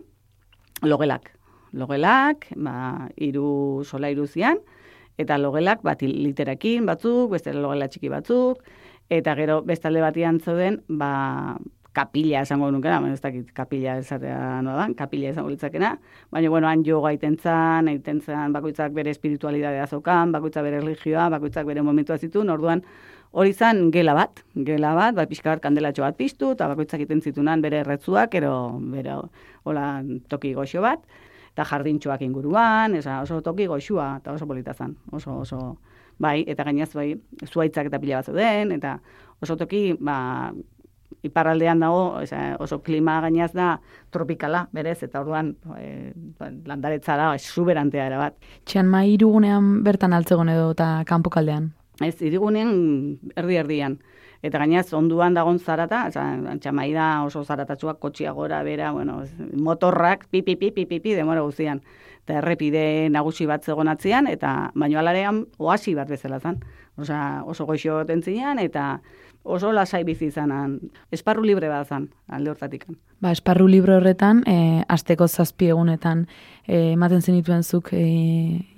[0.83, 1.31] logelak.
[1.73, 4.59] Logelak, ba, iru sola iruzian,
[5.17, 8.61] eta logelak bat literakin batzuk, beste logela txiki batzuk,
[9.09, 11.57] eta gero bestalde batian zauden, ba,
[11.95, 15.93] kapila esango nukena, baina ez dakit kapila esatea noa da, kapila esango litzakena,
[16.33, 21.29] baina bueno, han yoga egiten zan, egiten zan, bakoitzak bere espiritualidadea zaukan, bakoitzak bere religioa,
[21.37, 22.83] bakoitzak bere momentua zituen, orduan
[23.31, 27.23] hori zan gela bat, gela bat, bai pixka bat kandelatxo bat piztu, eta bakoitzak egiten
[27.23, 28.53] zitunan bere erretzuak, ero,
[28.91, 29.15] bere,
[29.63, 29.87] hola,
[30.31, 31.03] toki goxo bat,
[31.55, 35.59] eta jardintxoak inguruan, esa, oso toki goxua, eta oso polita zan, oso, oso,
[36.19, 37.13] bai, eta gainaz, bai,
[37.47, 38.97] zuaitzak eta pila bat zeuden, eta
[39.39, 40.51] oso toki, ba,
[41.23, 43.77] iparraldean dago, esa, oso klima gainaz da
[44.11, 46.11] tropikala, berez, eta orduan e,
[46.67, 48.37] landaretza da, exuberantea era bat.
[48.67, 51.71] Txan ma irugunean bertan altzegon edo eta kanpokaldean?
[52.03, 52.75] Ez, irigunean
[53.39, 53.95] erdi erdian.
[54.45, 59.23] Eta gainaz, onduan dagon zarata, txamai da oso zaratatxuak kotxia gora, bera, bueno,
[59.57, 61.81] motorrak, pipi, pipi, pipi, demora guztian.
[62.25, 62.83] Eta errepide
[63.13, 66.59] nagusi bat zegoen atzian, eta baino alarean oasi bat bezala zan.
[67.01, 68.99] Osa, oso goxo tentzinean, eta
[69.45, 70.79] oso lasai bizi izanan.
[71.13, 72.85] Esparru libre bat zan, alde hortatik.
[73.21, 76.25] Ba, esparru libre horretan, e, azteko zazpi egunetan
[76.67, 78.05] e, ematen zenituen zuk e,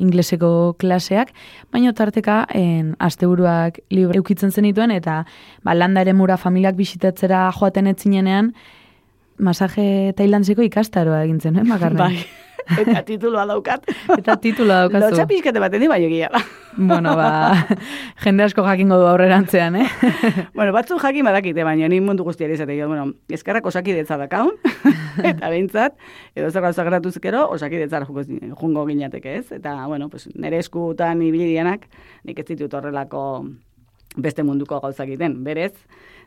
[0.04, 1.32] ingleseko klaseak,
[1.74, 5.24] baina tarteka en, asteburuak libre eukitzen zenituen, eta
[5.64, 8.52] ba, landa ere mura familiak bisitatzera joaten etzinenean,
[9.38, 12.04] masaje tailantzeko ikastaroa egintzen, eh, makarren?
[12.04, 12.47] Bai
[12.84, 13.86] eta tituloa daukat.
[14.18, 15.12] Eta tituloa daukazu.
[15.12, 16.42] Lotxa pixkete bat endi, bai egia da.
[16.78, 17.30] bueno, ba,
[18.24, 19.88] jende asko jakingo du aurrerantzean, eh?
[20.58, 24.54] bueno, batzu jakin badakite, baina ni mundu guztiari izate, bueno, eskarrak osakidetza dakaun,
[25.24, 25.98] eta behintzat,
[26.36, 31.88] edo zer gauza geratu zikero, osakidetzara jungo ginateke ez, eta, bueno, pues, nire eskutan ibilidianak,
[32.28, 33.24] nik ez ditut horrelako
[34.18, 35.74] beste munduko gauza egiten, berez,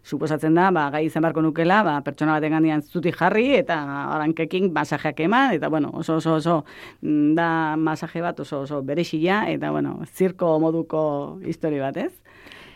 [0.05, 3.77] suposatzen da, ba, gai izan barko nukela, ba, pertsona baten gandian zuti jarri, eta
[4.17, 6.57] orankekin masajeak eman, eta bueno, oso, oso, oso,
[7.03, 11.03] mm, da masaje bat oso, oso berexila, eta bueno, zirko moduko
[11.45, 12.13] histori bat, ez?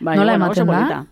[0.01, 1.05] Bai, Nola bueno, ematen da?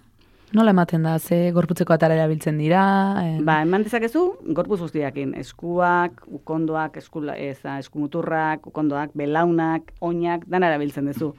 [0.52, 2.82] Nola ematen da, ze gorputzeko atara erabiltzen dira?
[3.22, 3.38] Eh?
[3.40, 11.08] Ba, eman dezakezu, gorpuz guztiakin, eskuak, ukondoak, eskula, ez, eskumuturrak, ukondoak, belaunak, oinak, dan erabiltzen
[11.08, 11.32] duzu.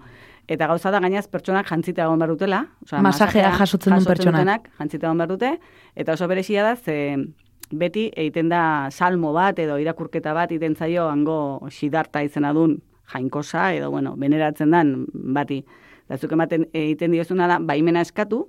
[0.47, 2.59] Eta gauza da gainaz pertsonak jantzita egon behar dutela.
[2.83, 4.67] Osea, masajea jasotzen duen pertsonak.
[4.79, 5.51] Jantzita egon behar dute.
[5.95, 7.15] Eta oso berezia da, ze
[7.71, 12.81] beti egiten da salmo bat edo irakurketa bat egiten zaio hango sidarta izena dun
[13.13, 15.63] jainkosa edo, bueno, beneratzen dan bati.
[16.07, 18.45] Eta zuk ematen egiten diozuna da, baimena eskatu,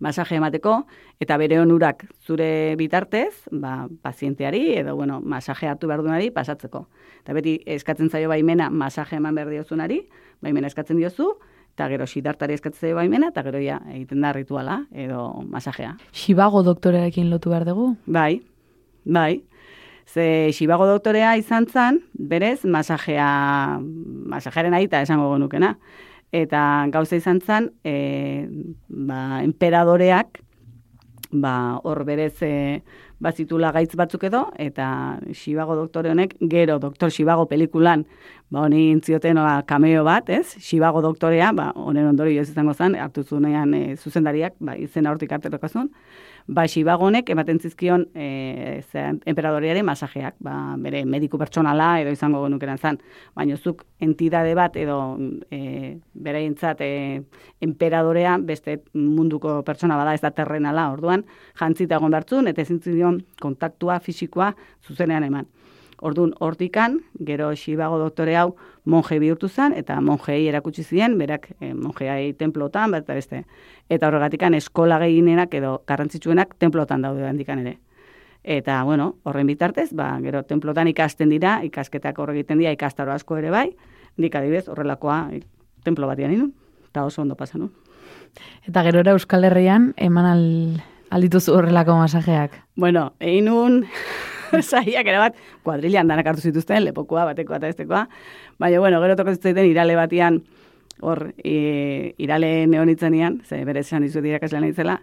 [0.00, 0.74] masaje emateko,
[1.20, 6.86] eta bere onurak zure bitartez, ba, pazienteari, edo, bueno, masaje hartu behar duenari pasatzeko.
[7.20, 10.00] Eta beti eskatzen zaio baimena masaje eman behar diozunari,
[10.40, 11.34] baimena eskatzen diozu,
[11.74, 15.94] eta gero sidartari eskatzen zaio baimena, eta gero ja egiten da rituala, edo masajea.
[16.16, 17.94] Xibago doktorearekin lotu behar dugu?
[18.06, 18.40] Bai,
[19.04, 19.44] bai.
[20.10, 23.78] Ze xibago doktorea izan zan, berez, masajea,
[24.32, 25.76] masajearen aita esango gonukena
[26.32, 28.46] eta gauza izan zen, e,
[28.88, 30.40] ba, emperadoreak,
[31.30, 31.54] ba,
[31.84, 32.52] hor berez e,
[33.20, 38.06] bazitula gaitz batzuk edo, eta Xibago doktore honek, gero doktor Xibago pelikulan,
[38.48, 40.56] ba, honi intzioten oa, kameo bat, ez?
[40.58, 45.32] Xibago doktorea, ba, honen ondori ez izango zen, hartu zunean e, zuzendariak, ba, izena hortik
[45.36, 45.90] arterokazun,
[46.46, 48.82] ba, xibagonek ematen zizkion e,
[49.26, 53.00] emperadorearen masajeak, ba, bere mediku pertsonala edo izango genukeran zan.
[53.36, 54.98] Baina zuk entidade bat edo
[55.50, 57.22] e, bere intzat e,
[57.60, 61.24] emperadorea beste munduko pertsona bada ez da terrenala, orduan
[61.60, 62.80] jantzita egon bertzun, eta ezin
[63.40, 64.54] kontaktua fisikoa
[64.86, 65.46] zuzenean eman.
[66.00, 71.74] Ordun hortikan, gero xibago doktore hau monje bihurtu zen, eta monjei erakutsi ziren, berak e,
[71.74, 73.44] monjeai templotan, bat beste.
[73.88, 77.76] Eta horregatikan eskola gehienenak edo garrantzitsuenak templotan daude handikan ere.
[78.42, 83.36] Eta, bueno, horren bitartez, ba, gero templotan ikasten dira, ikasketak horre egiten dira, ikastaro asko
[83.36, 83.68] ere bai,
[84.16, 85.26] nik adibez, horrelakoa
[85.84, 86.54] templo batian inun,
[86.88, 87.68] eta oso ondo pasan,
[88.66, 90.44] Eta gero era Euskal Herrian, eman al,
[91.10, 92.54] aldituzu horrelako masajeak?
[92.76, 93.48] Bueno, egin
[94.70, 98.06] saiak bat, kuadrilan danak hartu zituzten, lepokoa, batekoa eta estekoa.
[98.58, 100.40] Baina, bueno, gero toko zitzaiten irale batian,
[101.00, 105.00] hor, e, irale neonitzenian, ze bere esan dizu irakaslean itzela,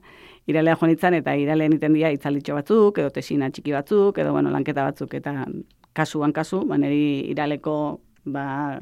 [0.47, 4.83] iralea joan eta irale iten dira itzalitxo batzuk, edo tesina txiki batzuk, edo, bueno, lanketa
[4.83, 5.45] batzuk, eta
[5.93, 7.99] kasuan kasu, baneri iraleko
[8.33, 8.79] ba,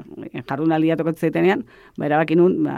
[0.50, 1.64] jarrun alia tokotzetenean,
[1.98, 2.76] ba, erabakin nun, ba,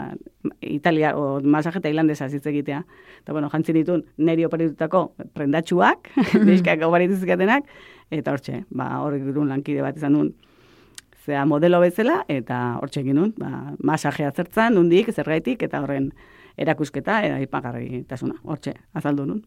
[0.60, 2.82] Italia, o masaje tailandesa zitze egitea.
[3.22, 5.04] Eta, bueno, jantzin ditun, neri operitutako
[5.36, 6.12] prendatxuak,
[6.48, 7.68] bizkak operituzikatenak,
[8.10, 10.32] eta hortxe, ba, horrek durun lankide bat izan nun,
[11.28, 16.12] zea modelo bezala, eta hortxe egin nun, ba, masajea zertzan, nundik, zergaitik, eta horren
[16.58, 19.46] erakusketa, eta ipagarri tasuna, hortxe, azaldu nun.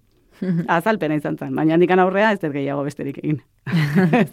[0.72, 3.42] Azalpena izan zen, baina handikan aurrea ez dut gehiago besterik egin.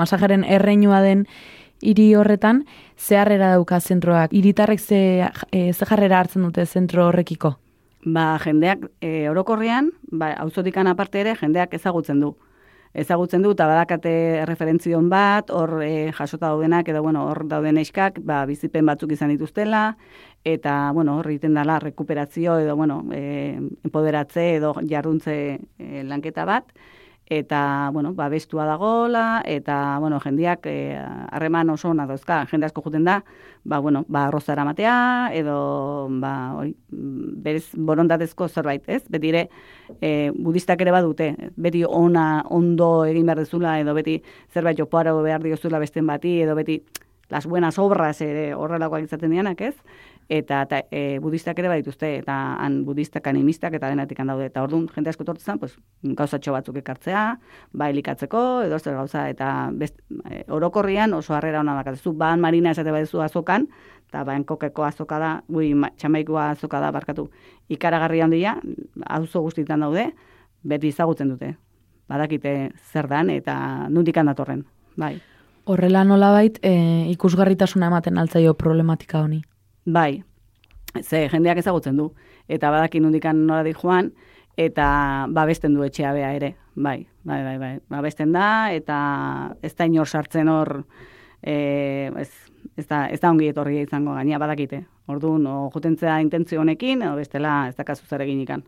[0.00, 1.26] Masajaren erreinua den
[1.80, 2.64] hiri horretan
[2.96, 4.32] zeharrera dauka zentroak.
[4.32, 7.56] Hiritarrek ze, e, ze jarrera hartzen dute zentro horrekiko?
[8.06, 12.36] Ba, jendeak e, orokorrean, ba, auzotikan aparte ere, jendeak ezagutzen du.
[12.96, 18.22] Ezagutzen du, eta badakate referentzion bat, hor e, jasota daudenak, edo bueno, hor dauden eskak,
[18.24, 19.96] ba, bizipen batzuk izan dituztela,
[20.44, 26.72] eta, bueno, hor egiten dela rekuperazio, edo, bueno, e, empoderatze, edo jarduntze e, lanketa bat,
[27.28, 30.96] eta, bueno, ba, bestua dagola, eta, bueno, jendiak eh,
[31.30, 33.24] harreman oso ona dauzka, jende asko juten da,
[33.64, 39.02] ba, bueno, ba, arrozara matea, edo, ba, oi, berez, borondatezko zerbait, ez?
[39.10, 39.48] Beti ere,
[40.00, 44.20] e, budistak ere badute, beti ona, ondo egin behar dezula, edo beti
[44.54, 46.80] zerbait jopoaro behar diozula besten bati, edo beti
[47.28, 49.74] las buenas obras ere horrelakoak izaten dianak, ez?
[50.28, 54.48] Eta, eta e, budistak ere badituzte, eta han budistak animistak eta denatik daude.
[54.50, 57.24] Eta orduan, jende asko tortzen, pues, gauzatxo batzuk ekartzea,
[57.72, 60.00] ba, elikatzeko, edo zer gauza, eta best,
[60.30, 63.68] e, orokorrian oso harrera hona bakatezu, ban marina esate badezu azokan,
[64.08, 67.28] eta ba, enkokeko azoka da, gui, txamaikoa azoka da, barkatu,
[67.68, 68.56] ikaragarri handia,
[69.06, 70.10] auzo guztietan daude,
[70.62, 71.54] beti izagutzen dute.
[72.08, 74.64] Badakite zer dan, eta nundikan datorren,
[74.96, 75.16] bai.
[75.66, 79.42] Horrela nolabait, e, ikusgarritasuna ematen altzaio problematika honi.
[79.86, 80.24] Bai,
[81.02, 82.10] ze jendeak ezagutzen du.
[82.48, 84.10] Eta badakin nundikan nora di joan,
[84.56, 86.54] eta babesten du etxea bea ere.
[86.74, 87.72] Bai, bai, bai, bai.
[87.88, 88.96] Babesten da, eta
[89.62, 90.72] ez da inor sartzen hor,
[91.42, 92.30] e, ez,
[92.76, 94.82] ez, da, ez da ongi etorri izango gaina badakite.
[95.06, 98.64] Orduan, o jutentzea intentzio honekin, o bestela ez da kasu zaregin ikan.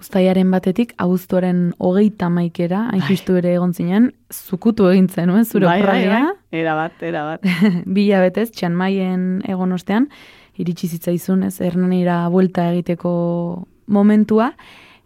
[0.00, 3.38] Uztaiaren batetik, abuztuaren hogeita maikera, hain bai.
[3.38, 7.40] ere egon zinen, zukutu egin zen, eh, zure bai, bai, bai, Era bat, era bat.
[7.86, 10.08] Bila betez, txan maien egon ostean,
[10.56, 14.52] iritsi zitzaizun, ez, hernanira buelta egiteko momentua,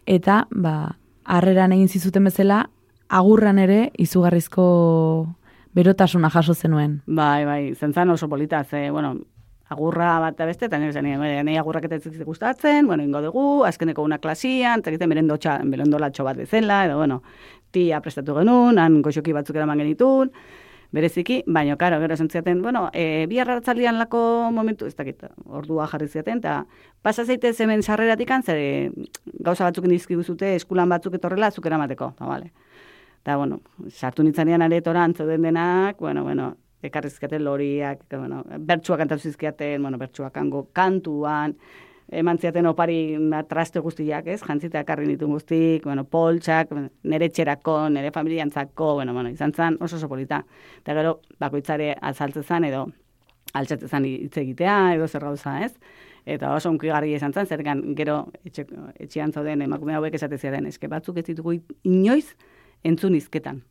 [0.05, 2.69] eta, ba, harreran egin zizuten bezala,
[3.09, 4.65] agurran ere, izugarrizko
[5.73, 7.01] berotasuna jaso zenuen.
[7.05, 9.15] Bai, bai, zentzan oso polita, ze, bueno,
[9.69, 13.63] agurra bat da beste, eta nire zen, nire agurrak eta ez gustatzen, bueno, ingo dugu,
[13.65, 17.21] azkeneko una klasian, eta egiten merendo, txa, merendo latxo bat bezala, edo, bueno,
[17.71, 20.31] tia prestatu genuen, han goxoki batzuk eraman genitun,
[20.91, 22.29] bereziki, baina, karo, gero esan
[22.61, 26.65] bueno, e, bi arratzaldian lako momentu, ez dakit, ordua jarri ziaten, eta
[27.03, 28.91] pasa zeite hemen sarreratik zer
[29.39, 32.51] gauza batzuk indizki guzute, eskulan batzuk etorrela, zuk eramateko, eta, bale.
[33.21, 33.59] Eta, bueno,
[33.89, 39.31] sartu nintzanean aretoran, antzo den denak, bueno, bueno, ekarrizketen loriak, bueno, bertsuak kantatu
[39.81, 41.55] bueno, bertsuak kango kantuan,
[42.11, 43.17] eman ziaten opari
[43.47, 44.41] traste guztiak, ez?
[44.41, 46.71] Jantzita ekarri nitu guztik, bueno, poltsak,
[47.03, 50.43] nere txerako, nere familiantzako, bueno, bueno, izan zen oso oso polita.
[50.81, 52.87] Eta gero, bakoitzare azaltze zen edo
[53.53, 55.73] altxatze zen hitz egitea, edo zer gauza, ez?
[56.29, 57.63] Eta oso unkigarri izan zen, zer
[57.97, 58.65] gero etxe,
[58.99, 62.35] etxean zauden emakume hauek esate ziaten, eske batzuk ez ditugu inoiz
[62.83, 63.63] entzun izketan.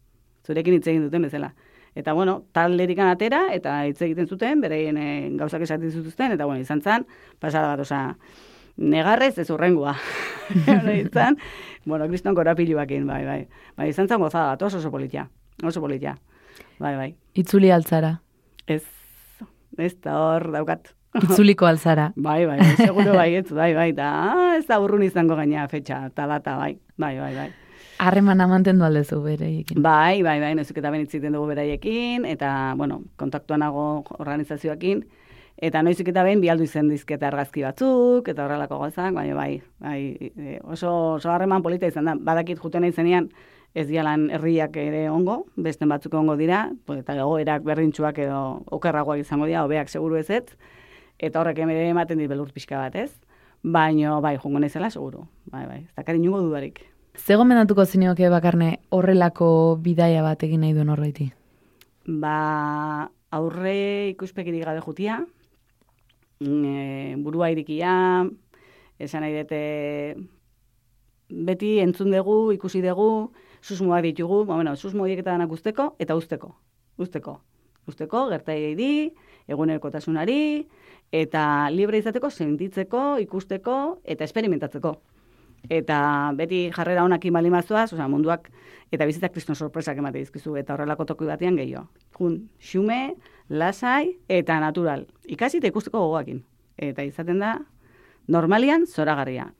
[0.47, 1.53] Zurekin hitz egin duten bezala.
[1.95, 5.09] Eta, bueno, talderik atera, eta hitz egiten zuten, bereien e,
[5.39, 7.07] gauzak esaten zuten, eta, bueno, izan zen,
[7.41, 8.03] pasada bat, oza,
[8.77, 9.97] negarrez ez urrengua.
[11.01, 11.39] izan,
[11.85, 13.41] bueno, kriston korapiluakin, bai, bai.
[13.77, 15.29] Bai, izan zen gozada bat, oso oso politia.
[15.65, 16.17] Oso politia.
[16.79, 17.11] Bai, bai.
[17.35, 18.19] Itzuli altzara.
[18.67, 18.85] Ez,
[19.79, 20.93] ez da hor daukat.
[21.25, 22.13] Itzuliko altzara.
[22.17, 24.11] bai, bai, seguro bai, ez, bai, bai, da,
[24.59, 27.49] ez da urrun izango gaina fetxa, talata, bai, bai, bai, bai.
[27.99, 29.83] Harremana mantendu aldezu bereiekin.
[29.83, 35.03] Bai, bai, bai, nezik eta benitziten dugu beraiekin, eta, bueno, kontaktuan nago organizazioakin,
[35.59, 39.51] eta noizik eta behin bialdu izen dizketa argazki batzuk, eta horrelako gozak, bai, bai,
[39.83, 43.27] bai, e, oso, oso harreman polita izan da, badakit juten izenean,
[43.75, 48.43] ez dialan herriak ere ongo, besten batzuk ongo dira, eta erak berdintxuak edo
[48.79, 50.45] okerragoak izango dira, hobeak seguru ez ez,
[51.19, 53.11] eta horrek emere ematen dit belur pixka bat ez,
[53.63, 56.87] baino, bai, jongo nezela, seguru, bai, bai, ez dakar inungo dudarik.
[57.19, 59.49] Zego mendatuko zinioke bakarne horrelako
[59.83, 61.27] bidaia bat egin nahi duen horreiti?
[62.23, 63.75] Ba, aurre
[64.13, 65.19] ikuspekirik gabe jutia,
[66.41, 67.93] e, burua irikia,
[69.03, 69.61] esan nahi dute
[71.51, 73.11] beti entzun dugu, ikusi dugu,
[73.61, 76.55] susmoak ditugu, ba, bueno, susmo eta usteko, eta usteko,
[76.99, 77.41] usteko,
[77.87, 79.13] usteko, gertai di,
[79.49, 80.69] egunerko tasunari,
[81.11, 84.97] eta libre izateko, sentitzeko, ikusteko, eta esperimentatzeko
[85.69, 88.49] eta beti jarrera honak imali mazuaz, oza, munduak
[88.93, 91.89] eta bizitzak kriston sorpresak emate dizkizu, eta horrelako toki batean gehiago.
[92.19, 93.15] Jun, xume,
[93.49, 95.07] lasai eta natural.
[95.29, 96.43] Ikasi eta ikusteko gogoakin.
[96.79, 97.59] Eta izaten da,
[98.29, 99.51] normalian zoragarria.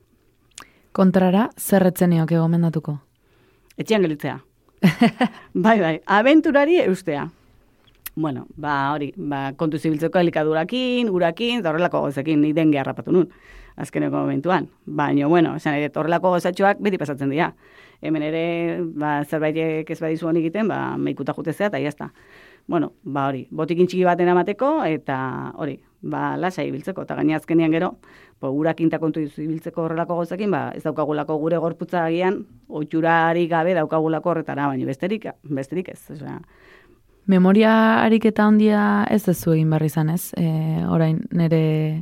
[0.91, 2.99] Kontrara, zerretzen gomendatuko?
[3.77, 4.39] Etxean gelitzea.
[5.65, 7.29] bai, bai, aventurari eustea.
[8.19, 13.29] Bueno, ba, hori, ba, kontu zibiltzeko helikadurakin, urakin, eta horrelako gozekin, ni den geharrapatu nun
[13.79, 14.65] azkeneko momentuan.
[14.83, 17.53] Baina, bueno, esan ere, torrelako gozatxoak beti pasatzen dira.
[18.03, 18.41] Hemen ere,
[18.83, 22.09] ba, zerbait ez badizu honi egiten, ba, meikuta jutezea, eta jazta.
[22.67, 25.19] Bueno, ba hori, botikin txiki baten amateko, eta
[25.55, 27.93] hori, ba, lasai ibiltzeko, eta gaina azkenean gero,
[28.41, 34.35] ba, urak kontu ibiltzeko horrelako gozakin, ba, ez daukagulako gure gorputza agian, oitxurari gabe daukagulako
[34.35, 36.41] horretara, baina besterik, besterik ez, osea,
[37.29, 40.31] Memoria ariketa handia ez ez zu egin barri izan ez?
[40.33, 40.47] E,
[40.89, 41.59] orain nire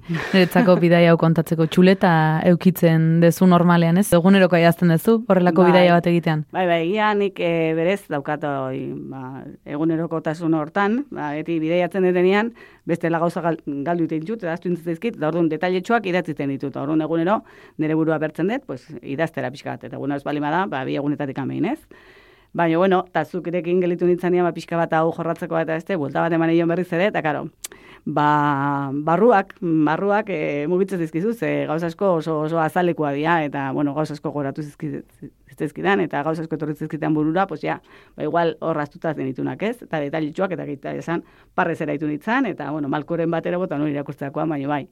[0.07, 2.11] niretzako bidaia hau kontatzeko txuleta
[2.47, 4.05] eukitzen dezu normalean ez?
[4.15, 5.71] Eguneroko aiazten dezu horrelako Bai.
[5.73, 6.45] bidaia bat egitean.
[6.55, 8.79] Bai, bai, egia nik e, berez daukat oi,
[9.11, 12.53] ba, egunerokotasun hortan, ba, eti bideiatzen detenean,
[12.87, 14.71] beste gauza gal, galdu iten dut, eta aztu
[15.17, 17.41] da orduan detailetxoak idatziten ditut, orduan egunero
[17.83, 20.95] nire burua bertzen dut, pues, idaztera pixka bat, eta egunero ez bali bada, ba, bi
[20.95, 21.81] egunetatik amein ez.
[22.57, 26.33] Baina, bueno, eta zukirekin gelitu nintzen ba, pixka bat hau jorratzeko eta este, buelta bat
[26.33, 27.43] eman egin berriz ere, eta karo,
[28.17, 33.93] ba, barruak, barruak e, mugitzen dizkizu, ze gauz asko oso, oso azalekoa dira, eta, bueno,
[33.93, 37.77] gauz asko goratu zizkidan, eta gauz asko etorri zizkidan burura, pues ja,
[38.15, 41.21] ba, igual hor astuta zenitunak ez, eta detalitxuak, eta gaita esan,
[41.53, 44.87] parrez eraitu nintzen, eta, bueno, malkoren batera bota nori irakurtzeakoa, baina bai.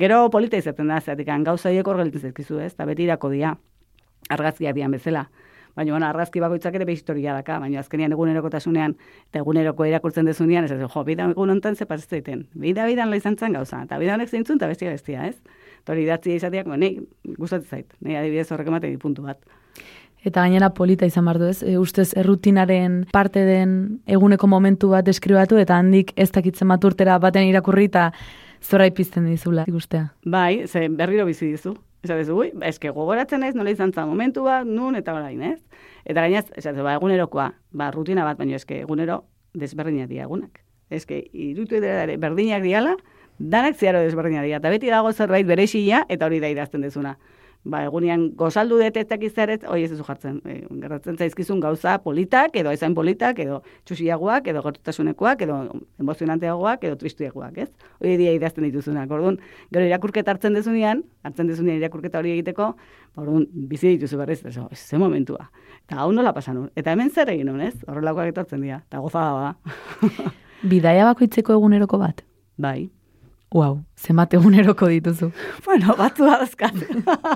[0.00, 3.58] Gero polita izaten da, zeatik, gauza hor gelitzen zizkizu ez, eta beti irako dia,
[4.30, 5.28] argazkiak dian bezala.
[5.76, 8.94] Baina, bueno, argazki bakoitzak ere historia daka, baina azkenean egunerokotasunean
[9.30, 12.46] eta eguneroko irakurtzen dezunean, ez jo, bidan egun honetan ze zaiten.
[12.54, 15.36] Bida bidan lo izan zen gauza, eta bida honek zeintzun, eta bestia bestia, ez?
[15.82, 16.98] Eta hori idatzi izateak, nei,
[17.38, 19.38] gustatzen zait, nei adibidez horrek ematen puntu bat.
[20.22, 25.58] Eta gainera polita izan bardu ez, e, ustez errutinaren parte den eguneko momentu bat deskribatu,
[25.58, 28.12] eta handik ez dakitzen maturtera baten irakurri, eta
[28.62, 30.12] zora ipizten dizula ikustea.
[30.24, 31.74] Bai, ze berriro bizi dizu.
[32.02, 35.42] Esa dezu, ui, ba, eske gogoratzen naiz nola izan zen momentu bat, nun eta orain,
[35.46, 35.60] ez?
[36.04, 39.22] Eta gainaz, esatzen, ba, egunerokoa, ba, rutina bat, baina eske egunero
[39.54, 40.64] desberdinak dira egunak.
[40.90, 42.96] Eske, irutu ere berdinak diala,
[43.38, 44.58] danak ziaro desberdinak dira.
[44.58, 47.14] Eta beti dago zerbait berexia, eta hori da idazten dezuna
[47.64, 50.40] ba, egunean gozaldu detetak izaret, hoi ez duzu jartzen.
[50.48, 55.58] E, gertatzen zaizkizun gauza politak, edo ezain politak, edo txusiagoak, edo gertutasunekoak, edo
[56.02, 57.68] emozionanteagoak, edo tristiagoak, ez?
[58.00, 59.10] Hoi dia idazten dituzunak.
[59.10, 59.38] Orduan,
[59.74, 62.72] gero irakurketa hartzen dezunean, hartzen dezunean irakurketa hori egiteko,
[63.16, 65.50] orduan, bizi dituzu berriz, ez, ze momentua.
[65.86, 67.74] Eta hau nola pasan Eta hemen zer egin ez?
[67.86, 68.82] Horrelakoak etortzen dira.
[68.88, 70.32] Eta gozada da.
[70.62, 72.22] Bidaia bakoitzeko eguneroko bat?
[72.56, 72.90] Bai.
[73.52, 75.28] Wow, zenbat eguneroko dituzu.
[75.66, 76.78] bueno, batzu badazkat.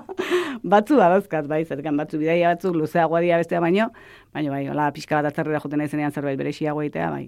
[0.72, 3.90] batzu badazkat, bai, zerkan batzu bidaia batzuk, luzeagoa dira bestea baino,
[4.32, 7.26] baino bai, hola, pixka bat atzerrera joten ezenean zerbait berexiagoa itea, bai.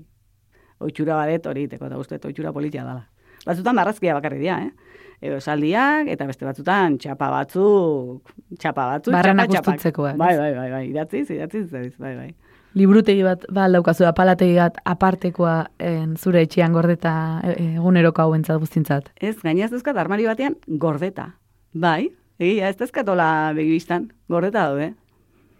[0.80, 3.04] Oitxura badet hori iteko, eta uste, oitxura politia dala.
[3.44, 4.96] Batzutan marrazkia bakarri dira, eh?
[5.28, 10.14] Edo saldiak, eta beste batzutan txapa batzuk, txapa batzuk, Barranak txapa, txapa.
[10.16, 12.30] Bai, bai, bai, bai, idatziz, idatziz, bai, bai
[12.76, 17.12] liburutegi bat ba daukazu apalategi bat apartekoa en, zure etxean gordeta
[17.44, 19.12] e, eguneroko hauentzat guztintzat.
[19.20, 21.32] Ez, gainaz duzkat armari batean gordeta.
[21.72, 24.92] Bai, egia, ez duzkatola begibistan, gordeta daude.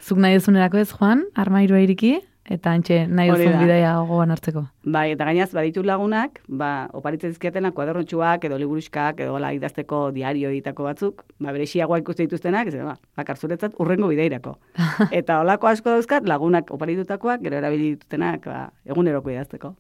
[0.03, 2.19] Zuk nahi dezunerako ez, Juan, armairua iriki?
[2.49, 4.65] Eta antxe nahi duzun bidaia gogoan hartzeko.
[4.89, 10.53] Bai, eta gainaz, baditu lagunak, ba, oparitzen zizkiatena kuadernontxuak, edo liburuskak, edo la, idazteko diario
[10.55, 14.57] ditako batzuk, ba, berexiagoa ikuste dituztenak, ez, ba, bakar zuretzat, urrengo bideirako.
[15.21, 19.75] eta olako asko dauzkat, lagunak oparitutakoak, gero erabili ditutenak, ba, eguneroko idazteko.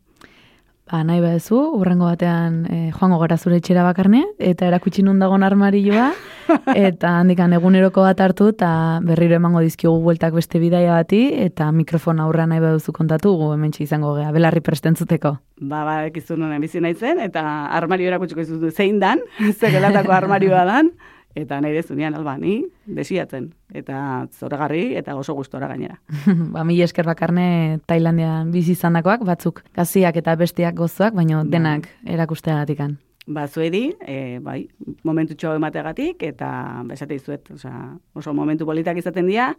[0.88, 5.42] Ba, nahi bezu, urrengo batean e, joango gara zure etxera bakarne, eta erakutsi nun dagoen
[5.44, 6.06] armarioa,
[6.88, 8.70] eta handikan eguneroko bat hartu, eta
[9.04, 13.76] berriro emango dizkiogu bueltak beste bidaia bati, eta mikrofona aurra nahi beduzu kontatu, gu hemen
[13.84, 15.34] izango gea, belarri prestentzuteko.
[15.60, 17.44] Ba, ba, ekizu nuen bizi nahi eta
[17.76, 19.20] armario erakutsiko izutu zein dan,
[19.60, 20.92] zegelatako armarioa dan,
[21.38, 22.60] eta nahi dezunean alba, ni
[22.98, 26.00] desiatzen, eta zoragarri eta oso gustora gainera.
[26.54, 31.52] ba, mi esker bakarne Tailandian bizi izandakoak batzuk gaziak eta bestiak gozoak, baina bai.
[31.52, 32.98] denak erakusteagatikan.
[33.28, 34.62] Ba, zuedi, e, bai,
[35.04, 36.48] momentu txo emateagatik, eta
[36.88, 37.72] besate izuet, oza,
[38.16, 39.50] oso momentu politak izaten dira,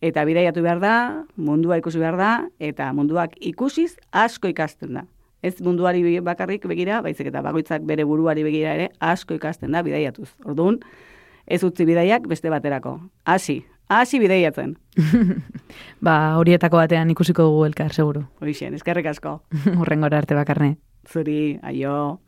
[0.00, 0.94] eta bidaiatu behar da,
[1.36, 5.04] mundua ikusi behar da, eta munduak ikusiz asko ikasten da.
[5.44, 10.30] Ez munduari bakarrik begira, baizik eta bakoitzak bere buruari begira ere asko ikasten da bidaiatuz.
[10.48, 10.80] Orduan,
[11.48, 12.98] ez utzi bidaiak beste baterako.
[13.24, 14.76] Hasi, hasi bidaiatzen.
[16.06, 18.26] ba, horietako batean ikusiko dugu elkar, seguru.
[18.42, 19.40] Hoixen, eskerrik asko.
[19.80, 20.76] Urrengora arte bakarne.
[21.08, 22.20] Zuri, aio.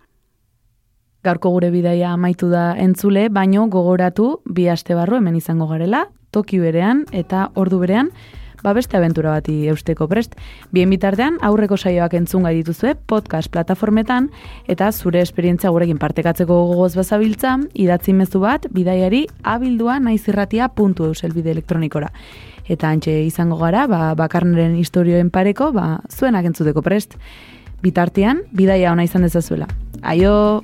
[1.24, 6.58] Gaurko gure bidaia amaitu da entzule, baino gogoratu bi aste barru hemen izango garela, toki
[6.62, 8.08] berean eta ordu berean,
[8.62, 10.34] ba beste aventura bati eusteko prest.
[10.70, 14.30] Bien bitartean, aurreko saioak entzun gai dituzue podcast plataformetan,
[14.68, 21.32] eta zure esperientzia gurekin partekatzeko gogoz bazabiltza, idatzi mezu bat, bidaiari abildua naizirratia puntu eusel
[21.32, 22.12] bide elektronikora.
[22.70, 27.16] Eta antxe izango gara, ba, bakarneren historioen pareko, ba, zuenak entzuteko prest.
[27.82, 29.66] Bitartean, bidaia ona izan dezazuela.
[30.02, 30.60] Aio!